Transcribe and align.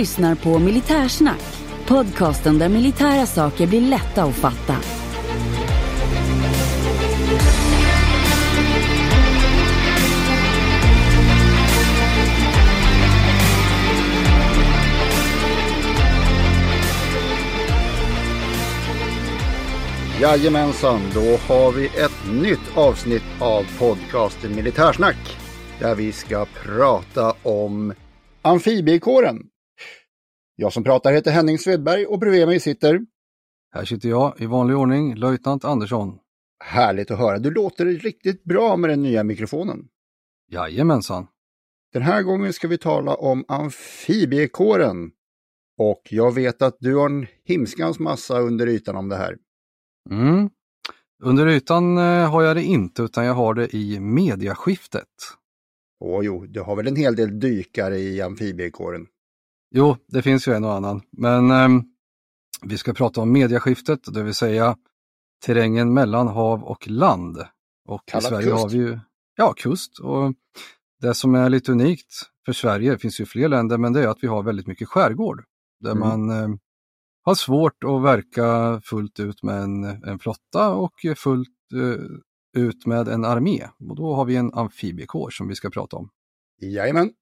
lyssnar 0.00 0.34
på 0.34 0.58
Militärsnack, 0.58 1.42
podcasten 1.86 2.58
där 2.58 2.68
militära 2.68 3.26
saker 3.26 3.66
blir 3.66 3.80
lätta 3.80 4.24
att 4.24 4.34
fatta. 4.34 4.76
Jajamensan, 20.20 21.00
då 21.14 21.20
har 21.20 21.72
vi 21.72 21.86
ett 21.86 22.32
nytt 22.42 22.76
avsnitt 22.76 23.22
av 23.40 23.64
podcasten 23.78 24.54
Militärsnack. 24.56 25.36
Där 25.80 25.94
vi 25.94 26.12
ska 26.12 26.46
prata 26.64 27.34
om 27.42 27.94
amfibiekåren. 28.42 29.50
Jag 30.60 30.72
som 30.72 30.84
pratar 30.84 31.12
heter 31.12 31.30
Henning 31.30 31.58
Svedberg 31.58 32.06
och 32.06 32.18
bredvid 32.18 32.46
mig 32.46 32.60
sitter... 32.60 33.00
Här 33.74 33.84
sitter 33.84 34.08
jag 34.08 34.40
i 34.40 34.46
vanlig 34.46 34.76
ordning, 34.76 35.14
löjtnant 35.14 35.64
Andersson. 35.64 36.18
Härligt 36.64 37.10
att 37.10 37.18
höra. 37.18 37.38
Du 37.38 37.50
låter 37.50 37.86
riktigt 37.86 38.44
bra 38.44 38.76
med 38.76 38.90
den 38.90 39.02
nya 39.02 39.24
mikrofonen. 39.24 39.88
Jajamensan. 40.50 41.26
Den 41.92 42.02
här 42.02 42.22
gången 42.22 42.52
ska 42.52 42.68
vi 42.68 42.78
tala 42.78 43.14
om 43.14 43.44
amfibiekåren. 43.48 45.10
Och 45.78 46.02
jag 46.10 46.34
vet 46.34 46.62
att 46.62 46.76
du 46.80 46.96
har 46.96 47.06
en 47.06 47.26
himskans 47.44 47.98
massa 47.98 48.38
under 48.38 48.66
ytan 48.66 48.96
om 48.96 49.08
det 49.08 49.16
här. 49.16 49.36
Mm. 50.10 50.50
Under 51.22 51.46
ytan 51.46 51.98
eh, 51.98 52.30
har 52.30 52.42
jag 52.42 52.56
det 52.56 52.62
inte, 52.62 53.02
utan 53.02 53.24
jag 53.24 53.34
har 53.34 53.54
det 53.54 53.74
i 53.74 54.00
mediaskiftet. 54.00 55.08
Åh 56.00 56.24
jo, 56.24 56.46
du 56.46 56.60
har 56.60 56.76
väl 56.76 56.86
en 56.86 56.96
hel 56.96 57.16
del 57.16 57.40
dykare 57.40 57.98
i 57.98 58.20
amfibiekåren? 58.20 59.06
Jo, 59.70 59.96
det 60.06 60.22
finns 60.22 60.48
ju 60.48 60.52
en 60.54 60.64
och 60.64 60.72
annan, 60.74 61.02
men 61.10 61.50
eh, 61.50 61.68
vi 62.62 62.78
ska 62.78 62.92
prata 62.92 63.20
om 63.20 63.32
mediaskiftet, 63.32 64.00
det 64.14 64.22
vill 64.22 64.34
säga 64.34 64.76
terrängen 65.46 65.94
mellan 65.94 66.28
hav 66.28 66.64
och 66.64 66.88
land. 66.88 67.38
Och 67.88 68.02
Kallat 68.06 68.24
i 68.24 68.28
Sverige 68.28 68.50
kust. 68.50 68.62
har 68.62 68.68
vi 68.68 68.76
ju 68.76 68.98
ja, 69.36 69.52
kust. 69.56 69.98
Och 69.98 70.34
det 71.00 71.14
som 71.14 71.34
är 71.34 71.50
lite 71.50 71.72
unikt 71.72 72.12
för 72.46 72.52
Sverige, 72.52 72.90
det 72.90 72.98
finns 72.98 73.20
ju 73.20 73.26
fler 73.26 73.48
länder, 73.48 73.78
men 73.78 73.92
det 73.92 74.02
är 74.02 74.08
att 74.08 74.18
vi 74.22 74.26
har 74.26 74.42
väldigt 74.42 74.66
mycket 74.66 74.88
skärgård. 74.88 75.44
Där 75.80 75.90
Mm. 75.92 76.08
man 76.08 76.30
eh, 76.30 76.56
har 77.22 77.34
svårt 77.34 77.84
att 77.84 78.02
verka 78.02 78.80
fullt 78.84 79.20
ut 79.20 79.42
med 79.42 79.62
en, 79.62 79.84
en 79.84 80.18
flotta 80.18 80.74
och 80.74 80.94
fullt 81.16 81.48
eh, 81.74 82.62
ut 82.62 82.86
med 82.86 83.08
en 83.08 83.24
armé. 83.24 83.68
Och 83.88 83.96
då 83.96 84.14
har 84.14 84.24
vi 84.24 84.36
en 84.36 84.54
amfibiekår 84.54 85.30
som 85.30 85.48
vi 85.48 85.54
ska 85.54 85.70
prata 85.70 85.96
om. 85.96 86.10
Jajamän. 86.60 87.12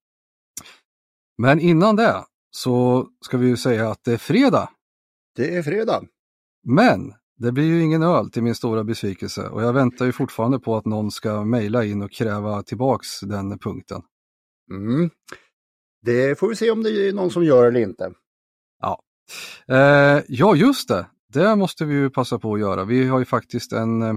Men 1.38 1.60
innan 1.60 1.97
det 1.97 2.25
så 2.58 3.08
ska 3.24 3.38
vi 3.38 3.46
ju 3.46 3.56
säga 3.56 3.91
att 3.91 4.04
det 4.04 4.12
är 4.12 4.19
fredag. 4.19 4.70
Det 5.36 5.56
är 5.56 5.62
fredag. 5.62 6.04
Men 6.62 7.14
det 7.36 7.52
blir 7.52 7.64
ju 7.64 7.82
ingen 7.82 8.02
öl 8.02 8.30
till 8.30 8.42
min 8.42 8.54
stora 8.54 8.84
besvikelse 8.84 9.48
och 9.48 9.62
jag 9.62 9.72
väntar 9.72 10.06
ju 10.06 10.12
fortfarande 10.12 10.58
på 10.58 10.76
att 10.76 10.86
någon 10.86 11.10
ska 11.10 11.44
mejla 11.44 11.84
in 11.84 12.02
och 12.02 12.12
kräva 12.12 12.62
tillbaks 12.62 13.20
den 13.20 13.58
punkten. 13.58 14.02
Mm. 14.70 15.10
Det 16.02 16.38
får 16.38 16.48
vi 16.48 16.56
se 16.56 16.70
om 16.70 16.82
det 16.82 16.91
är 16.91 17.12
någon 17.12 17.30
som 17.30 17.44
gör 17.44 17.66
eller 17.66 17.80
inte. 17.80 18.12
Eh, 19.69 20.22
ja, 20.28 20.56
just 20.56 20.88
det. 20.88 21.06
Det 21.32 21.56
måste 21.56 21.84
vi 21.84 21.94
ju 21.94 22.10
passa 22.10 22.38
på 22.38 22.54
att 22.54 22.60
göra. 22.60 22.84
Vi 22.84 23.08
har 23.08 23.19
ju 23.19 23.25
faktiskt 23.25 23.72
en, 23.72 24.02
eh, 24.02 24.14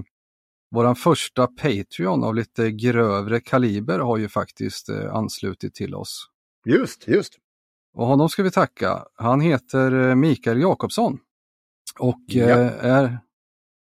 våran 0.70 0.96
första 0.96 1.46
Patreon 1.46 2.24
av 2.24 2.34
lite 2.34 2.70
grövre 2.70 3.40
kaliber 3.40 3.98
har 3.98 4.18
ju 4.18 4.28
faktiskt 4.28 4.88
eh, 4.88 5.14
anslutit 5.14 5.74
till 5.74 5.94
oss. 5.94 6.28
Just, 6.66 7.08
just. 7.08 7.38
Och 7.94 8.06
honom 8.06 8.28
ska 8.28 8.42
vi 8.42 8.50
tacka. 8.50 9.04
Han 9.14 9.40
heter 9.40 10.08
eh, 10.08 10.14
Mikael 10.14 10.60
Jakobsson 10.60 11.18
och 11.98 12.20
Ja. 12.26 12.48
eh, 12.48 12.84
är 12.84 13.18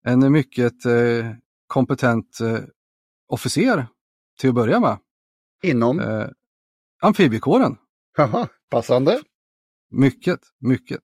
en 0.05 0.33
mycket 0.33 0.85
eh, 0.87 1.31
kompetent 1.67 2.39
officer 3.29 3.87
till 4.41 4.49
att 4.49 4.55
börja 4.55 4.81
med. 4.81 4.99
Inom? 5.63 6.01
Eh, 6.01 6.27
amfibiekåren. 7.03 7.77
Haha, 8.17 8.49
passande. 8.71 9.21
Mycket, 9.91 10.41
mycket. 10.61 11.01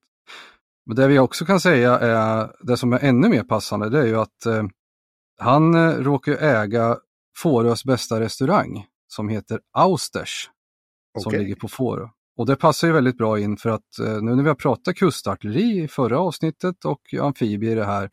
Men 0.87 0.97
det 0.97 1.09
vi 1.09 1.19
också 1.19 1.45
kan 1.45 1.61
säga 1.61 1.99
är, 1.99 2.53
det 2.67 2.77
som 2.77 2.93
är 2.93 2.99
ännu 2.99 3.29
mer 3.29 3.43
passande, 3.45 3.89
det 3.89 3.99
är 4.01 4.07
ju 4.07 4.17
att 4.17 4.47
eh, 4.47 4.65
han 5.39 5.93
råkar 6.05 6.33
äga 6.33 6.99
Fårös 7.37 7.85
bästa 7.85 8.21
restaurang 8.21 8.87
som 9.07 9.29
heter 9.29 9.61
Austers, 9.73 10.51
som 11.19 11.31
Okej. 11.31 11.41
ligger 11.41 11.55
på 11.55 11.69
Fårö. 11.69 12.09
Och 12.37 12.47
det 12.47 12.57
passar 12.57 12.87
ju 12.87 12.93
väldigt 12.95 13.19
bra 13.19 13.41
in 13.41 13.57
för 13.57 13.71
att 13.71 13.99
eh, 13.99 14.23
nu 14.23 14.35
när 14.35 14.43
vi 14.43 14.49
har 14.49 14.55
pratat 14.55 14.97
kustartilleri 14.97 15.83
i 15.83 15.89
förra 15.89 16.19
avsnittet 16.19 16.85
och 16.85 17.15
amfibier 17.21 17.73
i 17.73 17.75
det 17.75 17.85
här, 17.85 18.11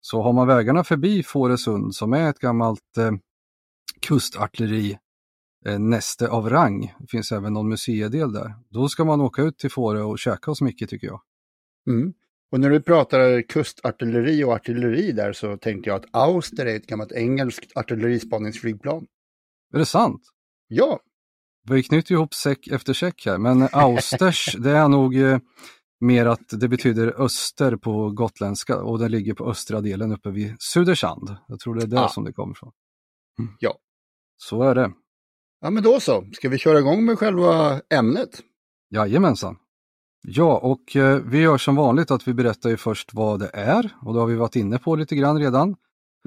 så 0.00 0.22
har 0.22 0.32
man 0.32 0.46
vägarna 0.46 0.84
förbi 0.84 1.22
Fårösund 1.22 1.94
som 1.94 2.12
är 2.12 2.30
ett 2.30 2.38
gammalt 2.38 2.96
eh, 2.98 3.12
kustartilleri 4.00 4.98
eh, 5.66 5.78
näste 5.78 6.28
av 6.28 6.50
rang. 6.50 6.94
Det 6.98 7.06
finns 7.10 7.32
även 7.32 7.52
någon 7.52 7.68
museidel 7.68 8.32
där. 8.32 8.54
Då 8.68 8.88
ska 8.88 9.04
man 9.04 9.20
åka 9.20 9.42
ut 9.42 9.58
till 9.58 9.70
Fårö 9.70 10.02
och 10.02 10.18
käka 10.18 10.50
hos 10.50 10.60
Micke 10.60 10.88
tycker 10.88 11.06
jag. 11.06 11.20
Mm. 11.88 12.12
Och 12.52 12.60
när 12.60 12.70
du 12.70 12.82
pratar 12.82 13.42
kustartilleri 13.42 14.44
och 14.44 14.52
artilleri 14.52 15.12
där 15.12 15.32
så 15.32 15.56
tänkte 15.56 15.90
jag 15.90 15.96
att 15.96 16.06
Auster 16.10 16.66
är 16.66 16.76
ett 16.76 16.86
gammalt 16.86 17.12
engelskt 17.12 17.76
artillerispaningsflygplan. 17.76 19.06
Är 19.74 19.78
det 19.78 19.86
sant? 19.86 20.22
Ja, 20.68 21.00
Vi 21.70 21.82
knyter 21.82 22.12
ihop 22.14 22.34
säck 22.34 22.66
efter 22.66 22.92
säck 22.92 23.26
här, 23.26 23.38
men 23.38 23.68
Austers 23.72 24.56
det 24.58 24.70
är 24.70 24.88
nog 24.88 25.16
eh, 25.16 25.38
mer 26.00 26.26
att 26.26 26.48
det 26.60 26.68
betyder 26.68 27.22
öster 27.22 27.76
på 27.76 28.10
gotländska 28.10 28.76
och 28.82 28.98
det 28.98 29.08
ligger 29.08 29.34
på 29.34 29.50
östra 29.50 29.80
delen 29.80 30.12
uppe 30.12 30.30
vid 30.30 30.56
Sudersand. 30.58 31.36
Jag 31.48 31.60
tror 31.60 31.74
det 31.74 31.82
är 31.82 31.86
där 31.86 32.04
Ah. 32.04 32.08
som 32.08 32.24
det 32.24 32.32
kommer 32.32 32.52
ifrån. 32.52 32.72
Mm. 33.38 33.52
Ja. 33.58 33.74
Så 34.36 34.62
är 34.62 34.74
det. 34.74 34.92
ja 35.60 35.70
men 35.70 35.82
då 35.82 36.00
så. 36.00 36.24
Ska 36.32 36.48
vi 36.48 36.58
köra 36.58 36.78
igång 36.78 37.04
med 37.04 37.18
själva 37.18 37.80
ämnet? 37.94 38.40
Jajamensan. 38.94 39.56
Ja, 40.28 40.58
och 40.58 40.96
eh, 40.96 41.16
vi 41.24 41.38
gör 41.38 41.58
som 41.58 41.76
vanligt 41.76 42.10
att 42.10 42.28
vi 42.28 42.34
berättar 42.34 42.70
ju 42.70 42.76
först 42.76 43.14
vad 43.14 43.40
det 43.40 43.50
är 43.54 43.96
och 44.02 44.14
det 44.14 44.20
har 44.20 44.26
vi 44.26 44.34
varit 44.36 44.56
inne 44.56 44.78
på 44.78 44.96
lite 44.96 45.16
grann 45.16 45.38
redan. 45.38 45.76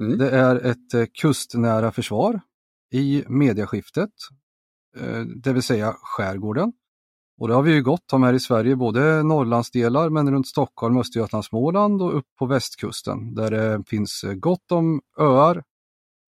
Mm. 0.02 0.18
Det 0.18 0.30
är 0.30 0.56
ett 0.56 0.94
eh, 0.94 1.04
kustnära 1.20 1.92
försvar 1.92 2.40
i 2.92 3.24
mediaskiftet, 3.28 4.10
eh, 4.10 4.36
det 5.36 5.52
vill 5.52 5.62
säga 5.62 5.96
skärgården. 6.02 6.72
Och 7.38 7.48
det 7.48 7.54
har 7.54 7.62
vi 7.62 7.72
ju 7.74 7.82
gott 7.82 8.12
om 8.12 8.22
här 8.22 8.32
i 8.34 8.40
Sverige, 8.40 8.76
både 8.76 9.22
Norrlandsdelar 9.22 10.10
men 10.10 10.30
runt 10.32 10.46
Stockholm, 10.46 10.98
Östergötland, 10.98 11.44
Småland 11.44 12.02
och 12.02 12.16
upp 12.18 12.26
på 12.38 12.46
västkusten 12.46 13.34
där 13.34 13.50
det 13.50 13.84
finns 13.86 14.24
eh, 14.24 14.32
gott 14.34 14.72
om 14.72 15.00
öar 15.18 15.62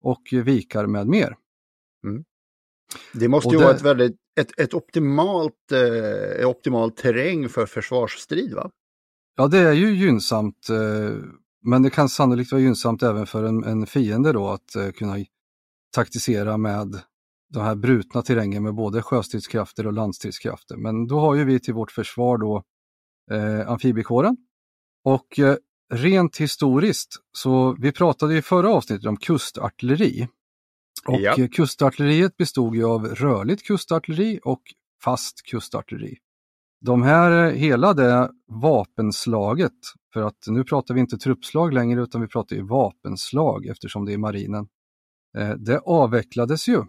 och 0.03 0.21
vikar 0.31 0.85
med 0.85 1.07
mer. 1.07 1.35
Det 3.13 3.27
måste 3.27 3.47
Och 3.47 3.53
ju 3.53 3.59
det- 3.59 3.65
vara 3.65 3.75
ett 3.75 3.81
väldigt 3.81 4.15
ett, 4.39 4.59
ett 4.59 4.73
optimalt, 4.73 5.71
eh, 5.71 6.49
optimalt 6.49 6.97
terräng 6.97 7.49
för 7.49 7.65
försvarsstrid 7.65 8.53
va? 8.53 8.69
Ja, 9.35 9.47
det 9.47 9.57
är 9.57 9.73
ju 9.73 9.95
gynnsamt 9.95 10.69
eh, 10.69 11.17
men 11.63 11.83
det 11.83 11.89
kan 11.89 12.09
sannolikt 12.09 12.51
vara 12.51 12.61
gynnsamt 12.61 13.03
även 13.03 13.25
för 13.25 13.43
en, 13.43 13.63
en 13.63 13.85
fiende 13.85 14.33
då 14.33 14.49
att 14.49 14.75
uh, 14.77 14.91
kunna 14.91 15.15
taktisera 15.95 16.57
med 16.57 17.01
de 17.53 17.63
här 17.63 17.75
brutna 17.75 18.21
terrängen 18.21 18.63
med 18.63 18.75
både 18.75 19.01
sjöstridskrafter 19.01 19.87
och 19.87 19.93
landstridskrafter. 19.93 20.77
Men 20.77 21.07
då 21.07 21.19
har 21.19 21.35
ju 21.35 21.43
vi 21.43 21.59
till 21.59 21.73
vårt 21.73 21.91
försvar 21.91 22.37
då 22.37 22.63
eh, 23.31 23.69
amfibiekåren. 23.69 24.37
Och 25.03 25.39
eh, 25.39 25.55
rent 25.93 26.37
historiskt, 26.37 27.15
så 27.37 27.75
vi 27.79 27.91
pratade 27.91 28.37
i 28.37 28.41
förra 28.41 28.69
avsnittet 28.69 29.05
om 29.05 29.17
kustartilleri. 29.17 30.27
Och 31.07 31.21
ja. 31.21 31.47
kustartilleriet 31.51 32.37
bestod 32.37 32.75
ju 32.75 32.85
av 32.85 33.05
rörligt 33.05 33.63
kustartilleri 33.63 34.39
och 34.43 34.61
fast 35.03 35.41
kustartilleri. 35.41 36.17
De 36.81 37.01
här, 37.01 37.51
hela 37.51 37.93
det 37.93 38.31
vapenslaget, 38.47 39.73
för 40.13 40.21
att 40.21 40.47
nu 40.47 40.63
pratar 40.63 40.93
vi 40.93 40.99
inte 40.99 41.17
truppslag 41.17 41.73
längre 41.73 42.01
utan 42.01 42.21
vi 42.21 42.27
pratar 42.27 42.55
ju 42.55 42.61
vapenslag 42.61 43.65
eftersom 43.65 44.05
det 44.05 44.13
är 44.13 44.17
marinen. 44.17 44.67
Eh, 45.37 45.49
det 45.49 45.79
avvecklades 45.79 46.67
ju 46.67 46.83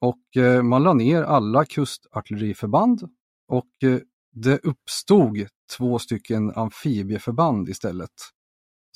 och 0.00 0.42
eh, 0.42 0.62
man 0.62 0.82
la 0.82 0.92
ner 0.92 1.22
alla 1.22 1.64
kustartilleriförband 1.64 3.08
och 3.48 3.82
eh, 3.82 3.98
det 4.32 4.58
uppstod 4.64 5.46
två 5.76 5.98
stycken 5.98 6.52
amfibieförband 6.56 7.68
istället. 7.68 8.10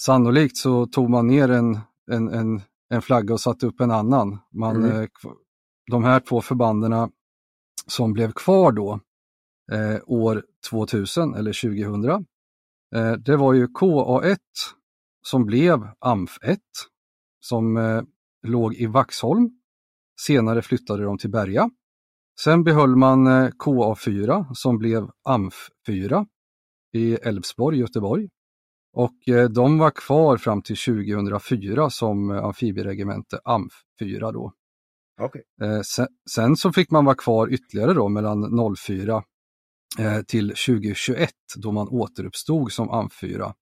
Sannolikt 0.00 0.56
så 0.56 0.86
tog 0.86 1.10
man 1.10 1.26
ner 1.26 1.50
en, 1.50 1.80
en, 2.10 2.28
en, 2.28 2.60
en 2.90 3.02
flagga 3.02 3.34
och 3.34 3.40
satte 3.40 3.66
upp 3.66 3.80
en 3.80 3.90
annan. 3.90 4.38
Man, 4.52 4.84
mm. 4.84 5.08
De 5.90 6.04
här 6.04 6.20
två 6.20 6.40
förbanden 6.40 7.10
som 7.86 8.12
blev 8.12 8.32
kvar 8.32 8.72
då 8.72 9.00
eh, 9.72 10.00
år 10.06 10.44
2000 10.70 11.34
eller 11.34 11.52
2000, 11.52 12.26
eh, 12.94 13.12
det 13.12 13.36
var 13.36 13.52
ju 13.52 13.66
KA1 13.66 14.38
som 15.22 15.46
blev 15.46 15.88
AMF1 16.00 16.58
som 17.40 17.76
eh, 17.76 18.02
låg 18.42 18.74
i 18.74 18.86
Vaxholm. 18.86 19.50
Senare 20.26 20.62
flyttade 20.62 21.04
de 21.04 21.18
till 21.18 21.30
Berga. 21.30 21.70
Sen 22.40 22.64
behöll 22.64 22.96
man 22.96 23.26
eh, 23.26 23.48
KA4 23.48 24.54
som 24.54 24.78
blev 24.78 25.08
AMF4 25.28 26.26
i 26.92 27.14
Älvsborg, 27.14 27.78
Göteborg. 27.78 28.28
Och 28.92 29.28
eh, 29.28 29.48
de 29.48 29.78
var 29.78 29.90
kvar 29.90 30.36
fram 30.36 30.62
till 30.62 30.76
2004 30.76 31.90
som 31.90 32.30
eh, 32.30 32.44
amfibieregemente 32.44 33.38
AMF4 33.44 34.32
då. 34.32 34.52
Okay. 35.22 35.42
Sen, 35.84 36.06
sen, 36.30 36.56
så 36.56 36.72
fick 36.72 36.90
man 36.90 37.04
vara 37.04 37.14
kvar 37.14 37.52
ytterligare 37.52 37.92
då 37.94 38.08
mellan 38.08 38.76
04 38.76 39.22
till 40.26 40.48
2021 40.48 41.30
då 41.56 41.72
man 41.72 41.88
återuppstod 41.88 42.72
som 42.72 42.90
AMF4. 42.90 43.52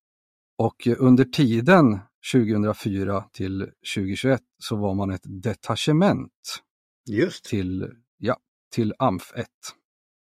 Och 0.59 0.87
under 0.99 1.25
tiden 1.25 1.99
2004 2.33 3.25
till 3.33 3.61
2021 3.95 4.41
så 4.59 4.77
var 4.77 4.95
man 4.95 5.11
ett 5.11 5.43
detachement 5.43 6.63
Just. 7.11 7.45
till, 7.45 7.93
ja, 8.19 8.37
till 8.75 8.95
AMF 8.99 9.33
1. 9.35 9.47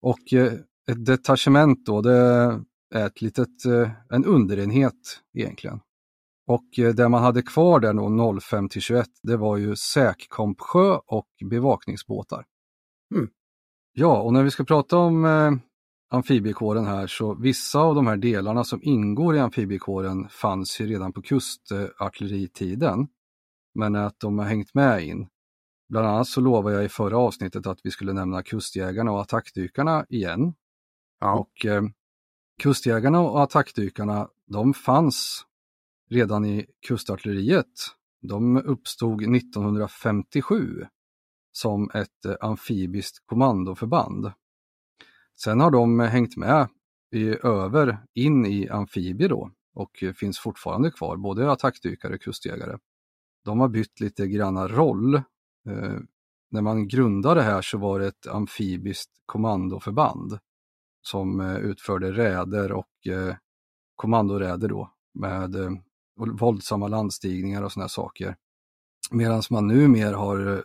Och 0.01 0.33
eh, 0.33 0.53
ett 0.91 1.05
detachement 1.05 1.85
då, 1.85 2.01
det 2.01 2.17
är 2.93 3.07
ett 3.07 3.21
litet, 3.21 3.65
eh, 3.65 3.91
en 4.09 4.25
underenhet 4.25 5.21
egentligen. 5.33 5.79
Och 6.47 6.79
eh, 6.79 6.93
det 6.93 7.09
man 7.09 7.23
hade 7.23 7.41
kvar 7.41 7.79
där 7.79 7.93
då 7.93 8.39
05 8.39 8.69
till 8.69 8.81
21, 8.81 9.07
det 9.23 9.37
var 9.37 9.57
ju 9.57 9.75
säkkompsjö 9.75 10.97
och 11.05 11.27
bevakningsbåtar. 11.49 12.45
Mm. 13.15 13.29
Ja, 13.93 14.21
och 14.21 14.33
när 14.33 14.43
vi 14.43 14.51
ska 14.51 14.63
prata 14.63 14.97
om 14.97 15.25
amfibiekåren 16.13 16.85
här 16.85 17.07
så 17.07 17.35
vissa 17.35 17.79
av 17.79 17.95
de 17.95 18.07
här 18.07 18.17
delarna 18.17 18.63
som 18.63 18.79
ingår 18.83 19.35
i 19.35 19.39
amfibiekåren 19.39 20.29
fanns 20.29 20.81
ju 20.81 20.85
redan 20.85 21.13
på 21.13 21.21
kustartilleritiden. 21.21 23.07
Men 23.75 23.95
att 23.95 24.19
de 24.19 24.39
har 24.39 24.45
hängt 24.45 24.73
med 24.73 25.03
in. 25.03 25.27
Bland 25.89 26.07
annat 26.07 26.27
så 26.27 26.41
lovade 26.41 26.75
jag 26.75 26.85
i 26.85 26.89
förra 26.89 27.17
avsnittet 27.17 27.67
att 27.67 27.79
vi 27.83 27.91
skulle 27.91 28.13
nämna 28.13 28.43
kustjägarna 28.43 29.11
och 29.11 29.21
attackdykarna 29.21 30.05
igen. 30.09 30.53
Ja. 31.19 31.33
Och 31.39 31.65
eh, 31.65 31.83
Kustjägarna 32.61 33.19
och 33.19 33.43
attackdykarna, 33.43 34.29
de 34.47 34.73
fanns 34.73 35.45
redan 36.09 36.45
i 36.45 36.65
kustartilleriet. 36.87 37.73
De 38.21 38.57
uppstod 38.57 39.35
1957 39.35 40.85
som 41.51 41.89
ett 41.93 42.25
eh, 42.25 42.35
amfibiskt 42.41 43.25
kommandoförband. 43.25 44.31
Sen 45.41 45.59
har 45.59 45.71
de 45.71 45.99
hängt 45.99 46.37
med 46.37 46.67
i, 47.11 47.35
över 47.43 47.97
in 48.13 48.45
i 48.45 48.69
amfibier 48.69 49.29
då 49.29 49.51
och 49.75 50.03
finns 50.15 50.39
fortfarande 50.39 50.91
kvar, 50.91 51.17
både 51.17 51.51
attackdykare 51.51 52.13
och 52.13 52.21
kustjägare. 52.21 52.77
De 53.45 53.59
har 53.59 53.67
bytt 53.67 53.99
lite 53.99 54.27
granna 54.27 54.67
roll. 54.67 55.15
Eh, 55.15 55.99
när 56.51 56.61
man 56.61 56.87
grundade 56.87 57.39
det 57.39 57.43
här 57.43 57.61
så 57.61 57.77
var 57.77 57.99
det 57.99 58.07
ett 58.07 58.27
amfibiskt 58.27 59.11
kommandoförband 59.25 60.39
som 61.01 61.39
eh, 61.39 61.55
utförde 61.55 62.11
räder 62.11 62.71
och 62.71 63.07
eh, 63.07 63.35
kommandoräder 63.95 64.67
då 64.67 64.93
med 65.13 65.55
eh, 65.55 65.71
våldsamma 66.15 66.87
landstigningar 66.87 67.63
och 67.63 67.71
sådana 67.71 67.89
saker. 67.89 68.35
Medan 69.11 69.41
man 69.49 69.67
nu 69.67 69.87
mer 69.87 70.13
har 70.13 70.55
eh, 70.55 70.61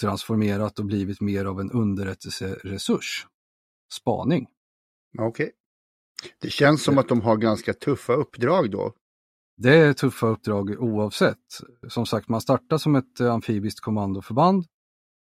transformerat 0.00 0.78
och 0.78 0.84
blivit 0.84 1.20
mer 1.20 1.44
av 1.44 1.60
en 1.60 1.70
underrättelseresurs 1.70 3.26
spaning. 3.94 4.46
Okej. 5.18 5.44
Okay. 5.46 5.50
Det 6.40 6.50
känns 6.50 6.84
som 6.84 6.98
att 6.98 7.08
de 7.08 7.20
har 7.20 7.36
ganska 7.36 7.74
tuffa 7.74 8.12
uppdrag 8.12 8.70
då. 8.70 8.92
Det 9.56 9.76
är 9.76 9.92
tuffa 9.92 10.26
uppdrag 10.26 10.76
oavsett. 10.82 11.60
Som 11.88 12.06
sagt, 12.06 12.28
man 12.28 12.40
startade 12.40 12.78
som 12.78 12.96
ett 12.96 13.20
eh, 13.20 13.32
amfibiskt 13.32 13.80
kommandoförband. 13.80 14.64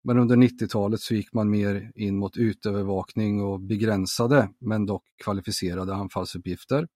Men 0.04 0.18
under 0.18 0.36
90-talet 0.36 1.00
så 1.00 1.14
gick 1.14 1.32
man 1.32 1.50
mer 1.50 1.92
in 1.94 2.16
mot 2.16 2.36
utövervakning 2.36 3.42
och 3.42 3.60
begränsade, 3.60 4.48
men 4.60 4.86
dock 4.86 5.04
kvalificerade 5.24 5.94
anfallsuppgifter. 5.94 6.88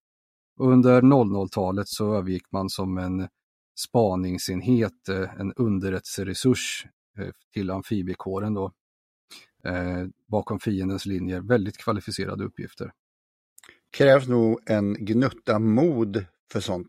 Och 0.59 0.73
under 0.73 1.03
00-talet 1.03 1.89
så 1.89 2.15
övergick 2.15 2.53
man 2.53 2.71
som 2.71 2.99
en 2.99 3.29
spaningsenhet, 3.79 5.09
eh, 5.09 5.41
en 5.41 5.53
underrättelseresurs 5.53 6.87
eh, 7.19 7.31
till 7.53 7.71
amfibiekåren 7.71 8.55
då 8.55 8.73
eh, 9.65 10.07
bakom 10.29 10.61
fiendens 10.61 11.07
linjer. 11.07 11.41
Väldigt 11.41 11.79
kvalificerade 11.79 12.45
uppgifter. 12.45 12.93
Krävs 13.93 14.29
nog 14.29 14.61
en 14.67 14.95
gnutta 14.95 15.59
mod 15.59 16.25
för 16.53 16.61
sånt. 16.61 16.89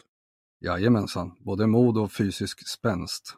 Jajamensan, 0.61 1.31
både 1.39 1.67
mod 1.67 1.97
och 1.97 2.11
fysisk 2.11 2.67
spänst. 2.69 3.35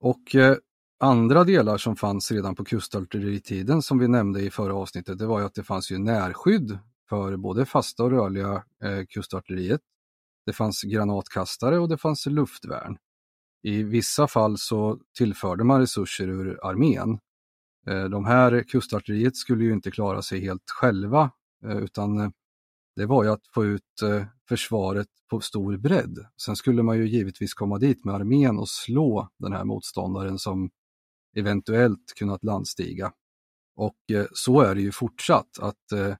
Och 0.00 0.34
eh, 0.34 0.56
andra 1.00 1.44
delar 1.44 1.78
som 1.78 1.96
fanns 1.96 2.32
redan 2.32 2.54
på 2.54 2.64
kustartilleritiden 2.64 3.82
som 3.82 3.98
vi 3.98 4.08
nämnde 4.08 4.40
i 4.40 4.50
förra 4.50 4.74
avsnittet, 4.74 5.18
det 5.18 5.26
var 5.26 5.40
ju 5.40 5.46
att 5.46 5.54
det 5.54 5.62
fanns 5.62 5.90
ju 5.90 5.98
närskydd 5.98 6.78
för 7.08 7.36
både 7.36 7.66
fasta 7.66 8.04
och 8.04 8.10
rörliga 8.10 8.64
eh, 8.82 9.04
kustartilleriet. 9.08 9.80
Det 10.46 10.52
fanns 10.52 10.82
granatkastare 10.82 11.78
och 11.78 11.88
det 11.88 11.98
fanns 11.98 12.26
luftvärn. 12.26 12.96
I 13.62 13.82
vissa 13.82 14.28
fall 14.28 14.58
så 14.58 14.98
tillförde 15.18 15.64
man 15.64 15.80
resurser 15.80 16.28
ur 16.28 16.66
armén 16.66 17.18
Eh, 17.86 18.04
de 18.04 18.24
här 18.24 18.62
kustartilleriet 18.62 19.36
skulle 19.36 19.64
ju 19.64 19.72
inte 19.72 19.90
klara 19.90 20.22
sig 20.22 20.40
helt 20.40 20.70
själva 20.70 21.30
eh, 21.64 21.76
utan 21.76 22.20
eh, 22.20 22.30
det 22.96 23.06
var 23.06 23.24
ju 23.24 23.30
att 23.30 23.46
få 23.54 23.64
ut 23.64 24.02
försvaret 24.48 25.06
på 25.30 25.40
stor 25.40 25.76
bredd. 25.76 26.26
Sen 26.42 26.56
skulle 26.56 26.82
man 26.82 26.96
ju 26.96 27.08
givetvis 27.08 27.54
komma 27.54 27.78
dit 27.78 28.04
med 28.04 28.14
armén 28.14 28.58
och 28.58 28.68
slå 28.68 29.28
den 29.38 29.52
här 29.52 29.64
motståndaren 29.64 30.38
som 30.38 30.70
eventuellt 31.36 32.12
kunnat 32.18 32.44
landstiga. 32.44 33.12
Och 33.76 33.96
så 34.32 34.60
är 34.60 34.74
det 34.74 34.80
ju 34.80 34.92
fortsatt 34.92 35.58
att 35.60 36.16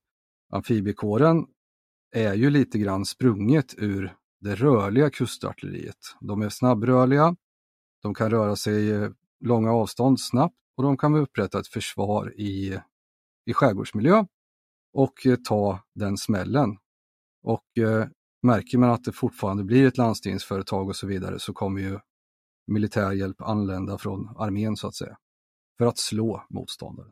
amfibiekåren 0.52 1.47
är 2.12 2.35
ju 2.35 2.50
lite 2.50 2.78
grann 2.78 3.04
sprunget 3.04 3.75
ur 3.78 4.14
det 4.40 4.54
rörliga 4.54 5.11
kustartilleriet. 5.11 6.16
De 6.21 6.42
är 6.42 6.49
snabbrörliga, 6.49 7.37
de 8.02 8.14
kan 8.14 8.30
röra 8.30 8.56
sig 8.56 9.11
långa 9.40 9.73
avstånd 9.73 10.21
snabbt 10.21 10.63
och 10.76 10.83
de 10.83 10.97
kan 10.97 11.14
upprätta 11.14 11.61
ett 11.61 11.69
försvar 11.69 12.35
i, 12.37 12.78
i 13.47 13.54
skärgårdsmiljö 13.54 14.25
och 14.93 15.26
eh, 15.26 15.37
ta 15.37 15.81
den 15.95 16.16
smällen. 16.16 16.76
Och 17.43 17.78
eh, 17.78 18.07
märker 18.43 18.78
man 18.78 18.90
att 18.90 19.04
det 19.04 19.12
fortfarande 19.12 19.64
blir 19.64 19.87
ett 19.87 19.99
landstingsföretag 19.99 20.88
och 20.88 20.97
så 20.97 21.07
vidare 21.07 21.38
så 21.38 21.52
kommer 21.52 21.81
ju 21.81 21.99
militär 22.66 23.12
hjälp 23.12 23.43
anlända 23.43 23.99
från 23.99 24.37
armén 24.37 24.76
så 24.76 24.88
att 24.88 24.95
säga 24.95 25.16
för 25.78 25.87
att 25.87 25.99
slå 25.99 26.47
motståndare. 26.50 27.11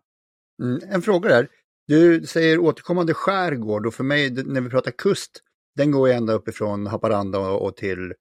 Mm, 0.62 0.80
en 0.88 1.02
fråga 1.02 1.28
där. 1.28 1.48
Du 1.86 2.26
säger 2.26 2.58
återkommande 2.58 3.14
skärgård 3.14 3.86
och 3.86 3.94
för 3.94 4.04
mig 4.04 4.30
när 4.30 4.60
vi 4.60 4.70
pratar 4.70 4.90
kust, 4.90 5.42
den 5.76 5.90
går 5.90 6.08
ju 6.08 6.14
ända 6.14 6.32
uppifrån 6.32 6.86
Haparanda 6.86 7.38
och 7.38 7.76
till 7.76 8.14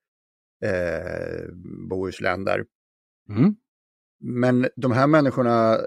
eh, 0.66 1.54
Bohuslän 1.90 2.44
där. 2.44 2.66
Mm. 3.30 3.56
Men 4.22 4.68
de 4.76 4.92
här 4.92 5.08
människorna 5.08 5.80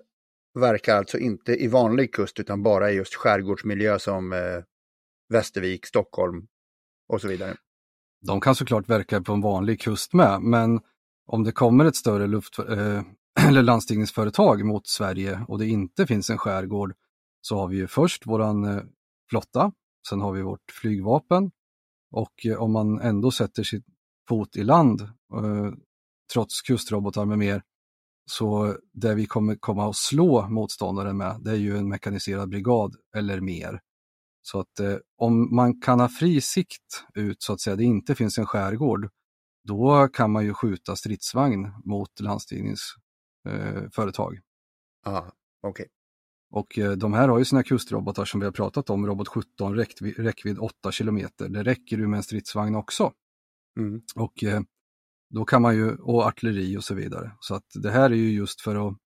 verkar 0.54 0.96
alltså 0.96 1.18
inte 1.18 1.52
i 1.52 1.68
vanlig 1.68 2.14
kust 2.14 2.40
utan 2.40 2.62
bara 2.62 2.90
i 2.90 2.94
just 2.94 3.14
skärgårdsmiljö 3.14 3.98
som 3.98 4.32
eh, 4.32 4.38
Västervik, 5.28 5.86
Stockholm 5.86 6.46
och 7.08 7.20
så 7.20 7.28
vidare. 7.28 7.56
De 8.26 8.40
kan 8.40 8.54
såklart 8.54 8.88
verka 8.88 9.20
på 9.20 9.32
en 9.32 9.40
vanlig 9.40 9.80
kust 9.80 10.12
med, 10.12 10.42
men 10.42 10.80
om 11.26 11.44
det 11.44 11.52
kommer 11.52 11.84
ett 11.84 11.96
större 11.96 12.26
luft, 12.26 12.58
eh, 12.58 13.02
eller 13.48 13.62
landstigningsföretag 13.62 14.64
mot 14.64 14.86
Sverige 14.86 15.44
och 15.48 15.58
det 15.58 15.66
inte 15.66 16.06
finns 16.06 16.30
en 16.30 16.38
skärgård 16.38 16.94
så 17.40 17.58
har 17.58 17.68
vi 17.68 17.76
ju 17.76 17.86
först 17.86 18.26
våran 18.26 18.64
eh, 18.64 18.82
flotta, 19.30 19.72
sen 20.08 20.20
har 20.20 20.32
vi 20.32 20.42
vårt 20.42 20.72
flygvapen 20.72 21.50
och 22.10 22.46
eh, 22.46 22.62
om 22.62 22.72
man 22.72 23.00
ändå 23.00 23.30
sätter 23.30 23.62
sitt 23.62 23.84
fot 24.28 24.56
i 24.56 24.64
land 24.64 25.00
eh, 25.00 25.72
trots 26.32 26.62
kustrobotar 26.62 27.24
med 27.24 27.38
mer 27.38 27.62
så 28.26 28.76
det 28.92 29.14
vi 29.14 29.26
kommer 29.26 29.54
komma 29.54 29.90
att 29.90 29.96
slå 29.96 30.48
motståndaren 30.48 31.16
med 31.16 31.36
det 31.40 31.50
är 31.50 31.56
ju 31.56 31.76
en 31.76 31.88
mekaniserad 31.88 32.48
brigad 32.48 32.96
eller 33.16 33.40
mer. 33.40 33.80
Så 34.42 34.60
att 34.60 34.80
eh, 34.80 34.96
om 35.18 35.54
man 35.54 35.80
kan 35.80 36.00
ha 36.00 36.08
fri 36.08 36.40
sikt 36.40 37.04
ut 37.14 37.42
så 37.42 37.52
att 37.52 37.60
säga, 37.60 37.76
det 37.76 37.84
inte 37.84 38.14
finns 38.14 38.38
en 38.38 38.46
skärgård, 38.46 39.08
då 39.68 40.08
kan 40.12 40.30
man 40.30 40.44
ju 40.44 40.54
skjuta 40.54 40.96
stridsvagn 40.96 41.72
mot 41.84 42.20
landstigningsföretag. 42.20 44.38
Eh, 45.06 45.26
okej. 45.62 45.62
Okay. 45.62 45.86
Och 46.50 46.78
eh, 46.78 46.92
de 46.92 47.12
här 47.12 47.28
har 47.28 47.38
ju 47.38 47.44
sina 47.44 47.62
kustrobotar 47.62 48.24
som 48.24 48.40
vi 48.40 48.46
har 48.46 48.52
pratat 48.52 48.90
om, 48.90 49.06
Robot 49.06 49.28
17, 49.28 49.74
räckvid, 49.74 50.18
räckvidd 50.18 50.58
8 50.58 50.92
kilometer. 50.92 51.48
Det 51.48 51.62
räcker 51.62 51.96
ju 51.96 52.06
med 52.06 52.16
en 52.16 52.22
stridsvagn 52.22 52.74
också. 52.74 53.12
Mm. 53.78 54.02
Och 54.14 54.44
eh, 54.44 54.60
då 55.34 55.44
kan 55.44 55.62
man 55.62 55.76
ju, 55.76 55.96
och 55.96 56.26
artilleri 56.26 56.76
och 56.76 56.84
så 56.84 56.94
vidare. 56.94 57.32
Så 57.40 57.54
att 57.54 57.66
det 57.74 57.90
här 57.90 58.10
är 58.10 58.14
ju 58.14 58.30
just 58.30 58.60
för 58.60 58.88
att 58.88 58.96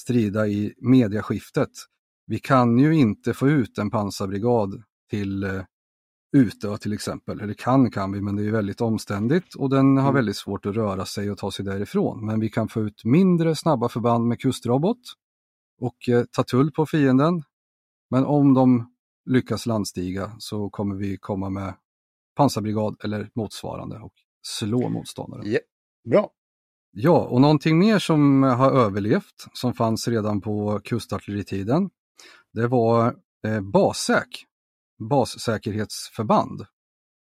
strida 0.00 0.46
i 0.46 0.74
mediaskiftet. 0.78 1.70
Vi 2.26 2.38
kan 2.38 2.78
ju 2.78 2.94
inte 2.94 3.34
få 3.34 3.48
ut 3.48 3.78
en 3.78 3.90
pansarbrigad 3.90 4.82
till 5.10 5.44
eh, 5.44 5.62
Utö 6.36 6.78
till 6.78 6.92
exempel. 6.92 7.40
Eller 7.40 7.54
kan 7.54 7.90
kan 7.90 8.12
vi, 8.12 8.20
men 8.20 8.36
det 8.36 8.46
är 8.46 8.50
väldigt 8.50 8.80
omständigt 8.80 9.54
och 9.54 9.70
den 9.70 9.96
har 9.96 10.04
mm. 10.04 10.14
väldigt 10.14 10.36
svårt 10.36 10.66
att 10.66 10.74
röra 10.74 11.06
sig 11.06 11.30
och 11.30 11.38
ta 11.38 11.50
sig 11.50 11.64
därifrån. 11.64 12.26
Men 12.26 12.40
vi 12.40 12.48
kan 12.48 12.68
få 12.68 12.80
ut 12.80 13.04
mindre 13.04 13.56
snabba 13.56 13.88
förband 13.88 14.26
med 14.26 14.40
kustrobot 14.40 15.00
och 15.80 16.08
eh, 16.08 16.24
ta 16.32 16.42
tull 16.42 16.72
på 16.72 16.86
fienden. 16.86 17.42
Men 18.10 18.24
om 18.24 18.54
de 18.54 18.92
lyckas 19.30 19.66
landstiga 19.66 20.32
så 20.38 20.70
kommer 20.70 20.94
vi 20.94 21.16
komma 21.16 21.50
med 21.50 21.74
pansarbrigad 22.36 22.96
eller 23.04 23.30
motsvarande 23.34 23.98
och 23.98 24.12
slå 24.46 24.88
motståndaren. 24.88 25.46
Yeah. 25.46 25.62
Bra. 26.10 26.30
Ja, 26.92 27.24
och 27.24 27.40
någonting 27.40 27.78
mer 27.78 27.98
som 27.98 28.42
har 28.42 28.70
överlevt, 28.70 29.46
som 29.52 29.74
fanns 29.74 30.08
redan 30.08 30.40
på 30.40 30.80
kustartilleritiden, 30.84 31.90
det 32.52 32.66
var 32.66 33.16
eh, 33.46 33.60
BASÄK, 33.60 34.44
bassäkerhetsförband, 35.10 36.66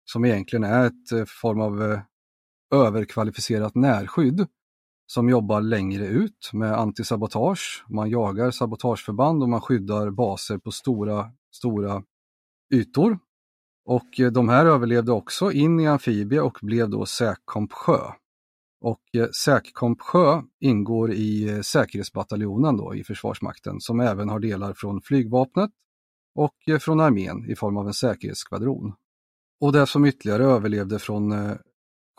som 0.06 0.26
egentligen 0.26 0.64
är 0.64 0.86
ett 0.86 1.12
eh, 1.12 1.26
form 1.26 1.62
av 1.62 1.84
eh, 1.84 2.00
överkvalificerat 2.74 3.76
närskydd 3.76 4.48
som 5.08 5.30
jobbar 5.30 5.62
längre 5.62 6.06
ut 6.06 6.50
med 6.54 6.74
antisabotage. 6.74 7.86
Man 7.90 8.10
jagar 8.10 8.52
sabotageförband 8.52 9.44
och 9.44 9.50
man 9.50 9.62
skyddar 9.62 10.12
baser 10.12 10.58
på 10.58 10.72
stora, 10.72 11.32
stora 11.52 12.04
ytor. 12.74 13.20
Och 13.92 14.20
eh, 14.20 14.32
de 14.32 14.50
här 14.50 14.66
överlevde 14.66 15.12
också 15.12 15.52
in 15.52 15.80
i 15.80 15.88
amfibie 15.88 16.40
och 16.40 16.58
blev 16.62 16.90
då 16.90 17.06
Säkkomp 17.06 17.74
sjö. 17.74 18.00
Och 18.82 19.02
eh, 19.14 19.30
Säkkomp 19.30 20.02
sjö 20.02 20.42
ingår 20.60 21.12
i 21.12 21.50
eh, 21.50 21.62
säkerhetsbataljonen 21.62 22.78
då 22.78 22.96
i 22.96 23.04
Försvarsmakten 23.04 23.80
som 23.80 24.00
även 24.00 24.30
har 24.30 24.40
delar 24.40 24.74
från 24.74 25.02
flygvapnet 25.02 25.72
och 26.36 26.56
från 26.82 27.00
armén 27.00 27.46
i 27.50 27.56
form 27.56 27.78
av 27.78 27.88
en 27.88 27.94
säkerhetsskvadron. 27.94 28.94
Och 29.62 29.72
det 29.74 29.88
som 29.88 30.06
ytterligare 30.06 30.44
överlevde 30.44 31.00
från 31.00 31.34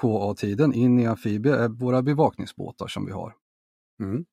KA-tiden 0.03 0.75
in 0.75 0.99
i 0.99 1.07
amfibie 1.07 1.55
är 1.55 1.69
våra 1.69 2.03
bevakningsbåtar 2.03 2.87
som 2.87 3.07
vi 3.07 3.13
har. 3.13 3.35
Mm. 4.01 4.25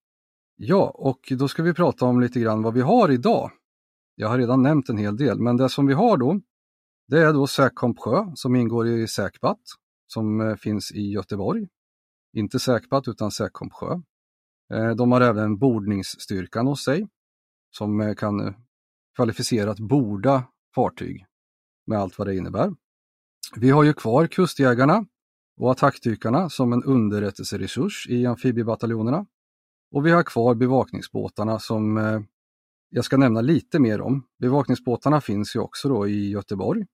Ja, 0.55 0.91
och 0.95 1.19
då 1.31 1.47
ska 1.47 1.63
vi 1.63 1.73
prata 1.73 2.05
om 2.05 2.21
lite 2.21 2.39
grann 2.39 2.61
vad 2.61 2.73
vi 2.73 2.81
har 2.81 3.11
idag. 3.11 3.51
Jag 4.15 4.27
har 4.27 4.37
redan 4.37 4.61
nämnt 4.61 4.89
en 4.89 4.97
hel 4.97 5.17
del, 5.17 5.39
men 5.39 5.57
det 5.57 5.69
som 5.69 5.87
vi 5.87 5.93
har 5.93 6.17
då, 6.17 6.39
det 7.09 7.19
är 7.21 7.33
då 7.33 7.47
Säkkomp 7.47 7.99
sjö 7.99 8.25
som 8.35 8.55
ingår 8.55 8.87
i 8.87 9.07
Säkbat 9.07 9.59
som 10.07 10.41
eh, 10.41 10.55
finns 10.55 10.91
i 10.91 11.11
Göteborg. 11.11 11.67
Inte 12.33 12.59
Säkbat 12.59 13.07
utan 13.07 13.31
Säkkomp 13.31 13.73
sjö. 13.73 14.01
Eh, 14.73 14.89
de 14.89 15.11
har 15.11 15.21
även 15.21 15.57
bordningsstyrkan 15.57 16.67
hos 16.67 16.83
sig 16.83 17.07
som 17.77 18.01
eh, 18.01 18.15
kan 18.15 18.55
kvalificerat 19.15 19.79
borda 19.79 20.43
fartyg 20.75 21.25
med 21.87 21.99
allt 21.99 22.17
vad 22.17 22.27
det 22.27 22.35
innebär. 22.35 22.75
Vi 23.55 23.69
har 23.69 23.83
ju 23.83 23.93
kvar 23.93 24.27
kustjägarna 24.27 25.05
och 25.57 25.71
attackdykarna 25.71 26.49
som 26.49 26.73
en 26.73 26.83
underrättelseresurs 26.83 28.07
i 28.09 28.25
amfibiebataljonerna. 28.25 29.25
Och 29.91 30.05
vi 30.05 30.11
har 30.11 30.23
kvar 30.23 30.55
bevakningsbåtarna 30.55 31.59
som 31.59 31.97
jag 32.89 33.05
ska 33.05 33.17
nämna 33.17 33.41
lite 33.41 33.79
mer 33.79 34.01
om. 34.01 34.27
Bevakningsbåtarna 34.39 35.21
finns 35.21 35.55
ju 35.55 35.59
också 35.59 35.89
då 35.89 36.07
i 36.07 36.29
Göteborg. 36.29 36.85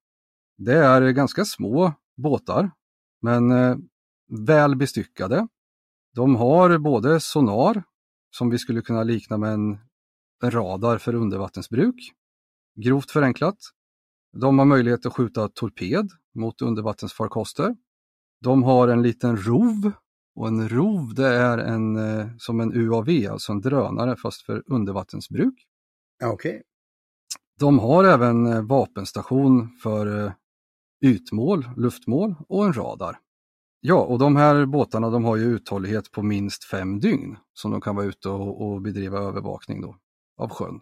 Det 0.57 0.77
är 0.77 1.09
ganska 1.12 1.45
små 1.45 1.93
båtar, 2.17 2.71
men 3.21 3.51
eh, 3.51 3.77
väl 4.45 4.75
bestyckade. 4.75 5.47
De 6.15 6.35
har 6.35 6.77
både 6.77 7.19
sonar, 7.19 7.83
som 8.38 8.50
vi 8.50 8.57
skulle 8.57 8.81
kunna 8.81 9.03
likna 9.03 9.38
med 9.38 9.53
en, 9.53 9.77
en 10.43 10.51
radar 10.51 10.97
för 10.97 11.15
undervattensbruk, 11.15 11.95
grovt 12.75 13.12
förenklat. 13.12 13.57
De 14.38 14.59
har 14.59 14.65
möjlighet 14.65 15.05
att 15.05 15.13
skjuta 15.13 15.50
torped 15.50 16.09
mot 16.35 16.62
undervattensfarkoster. 16.62 17.75
De 18.41 18.63
har 18.63 18.88
en 18.88 19.01
liten 19.01 19.38
rov 19.38 19.91
och 20.35 20.47
en 20.47 20.69
rov 20.69 21.13
det 21.13 21.27
är 21.27 21.57
en, 21.57 21.95
eh, 21.95 22.27
som 22.38 22.59
en 22.59 22.74
UAV, 22.74 23.31
alltså 23.31 23.51
en 23.51 23.62
drönare 23.62 24.15
fast 24.15 24.41
för 24.41 24.63
undervattensbruk. 24.65 25.53
Okej. 26.24 26.50
Okay. 26.50 26.62
De 27.59 27.79
har 27.79 28.03
även 28.03 28.45
eh, 28.45 28.62
vapenstation 28.62 29.77
för 29.83 30.33
ytmål, 31.05 31.69
luftmål 31.77 32.35
och 32.47 32.65
en 32.65 32.74
radar. 32.74 33.19
Ja, 33.81 34.01
och 34.01 34.19
de 34.19 34.35
här 34.35 34.65
båtarna 34.65 35.09
de 35.09 35.25
har 35.25 35.35
ju 35.35 35.43
uthållighet 35.43 36.12
på 36.12 36.24
minst 36.24 36.63
fem 36.63 37.00
dygn 37.00 37.38
som 37.53 37.71
de 37.71 37.81
kan 37.81 37.95
vara 37.95 38.05
ute 38.05 38.29
och, 38.29 38.62
och 38.62 38.81
bedriva 38.81 39.19
övervakning 39.19 39.81
då, 39.81 39.95
av 40.38 40.50
sjön. 40.50 40.79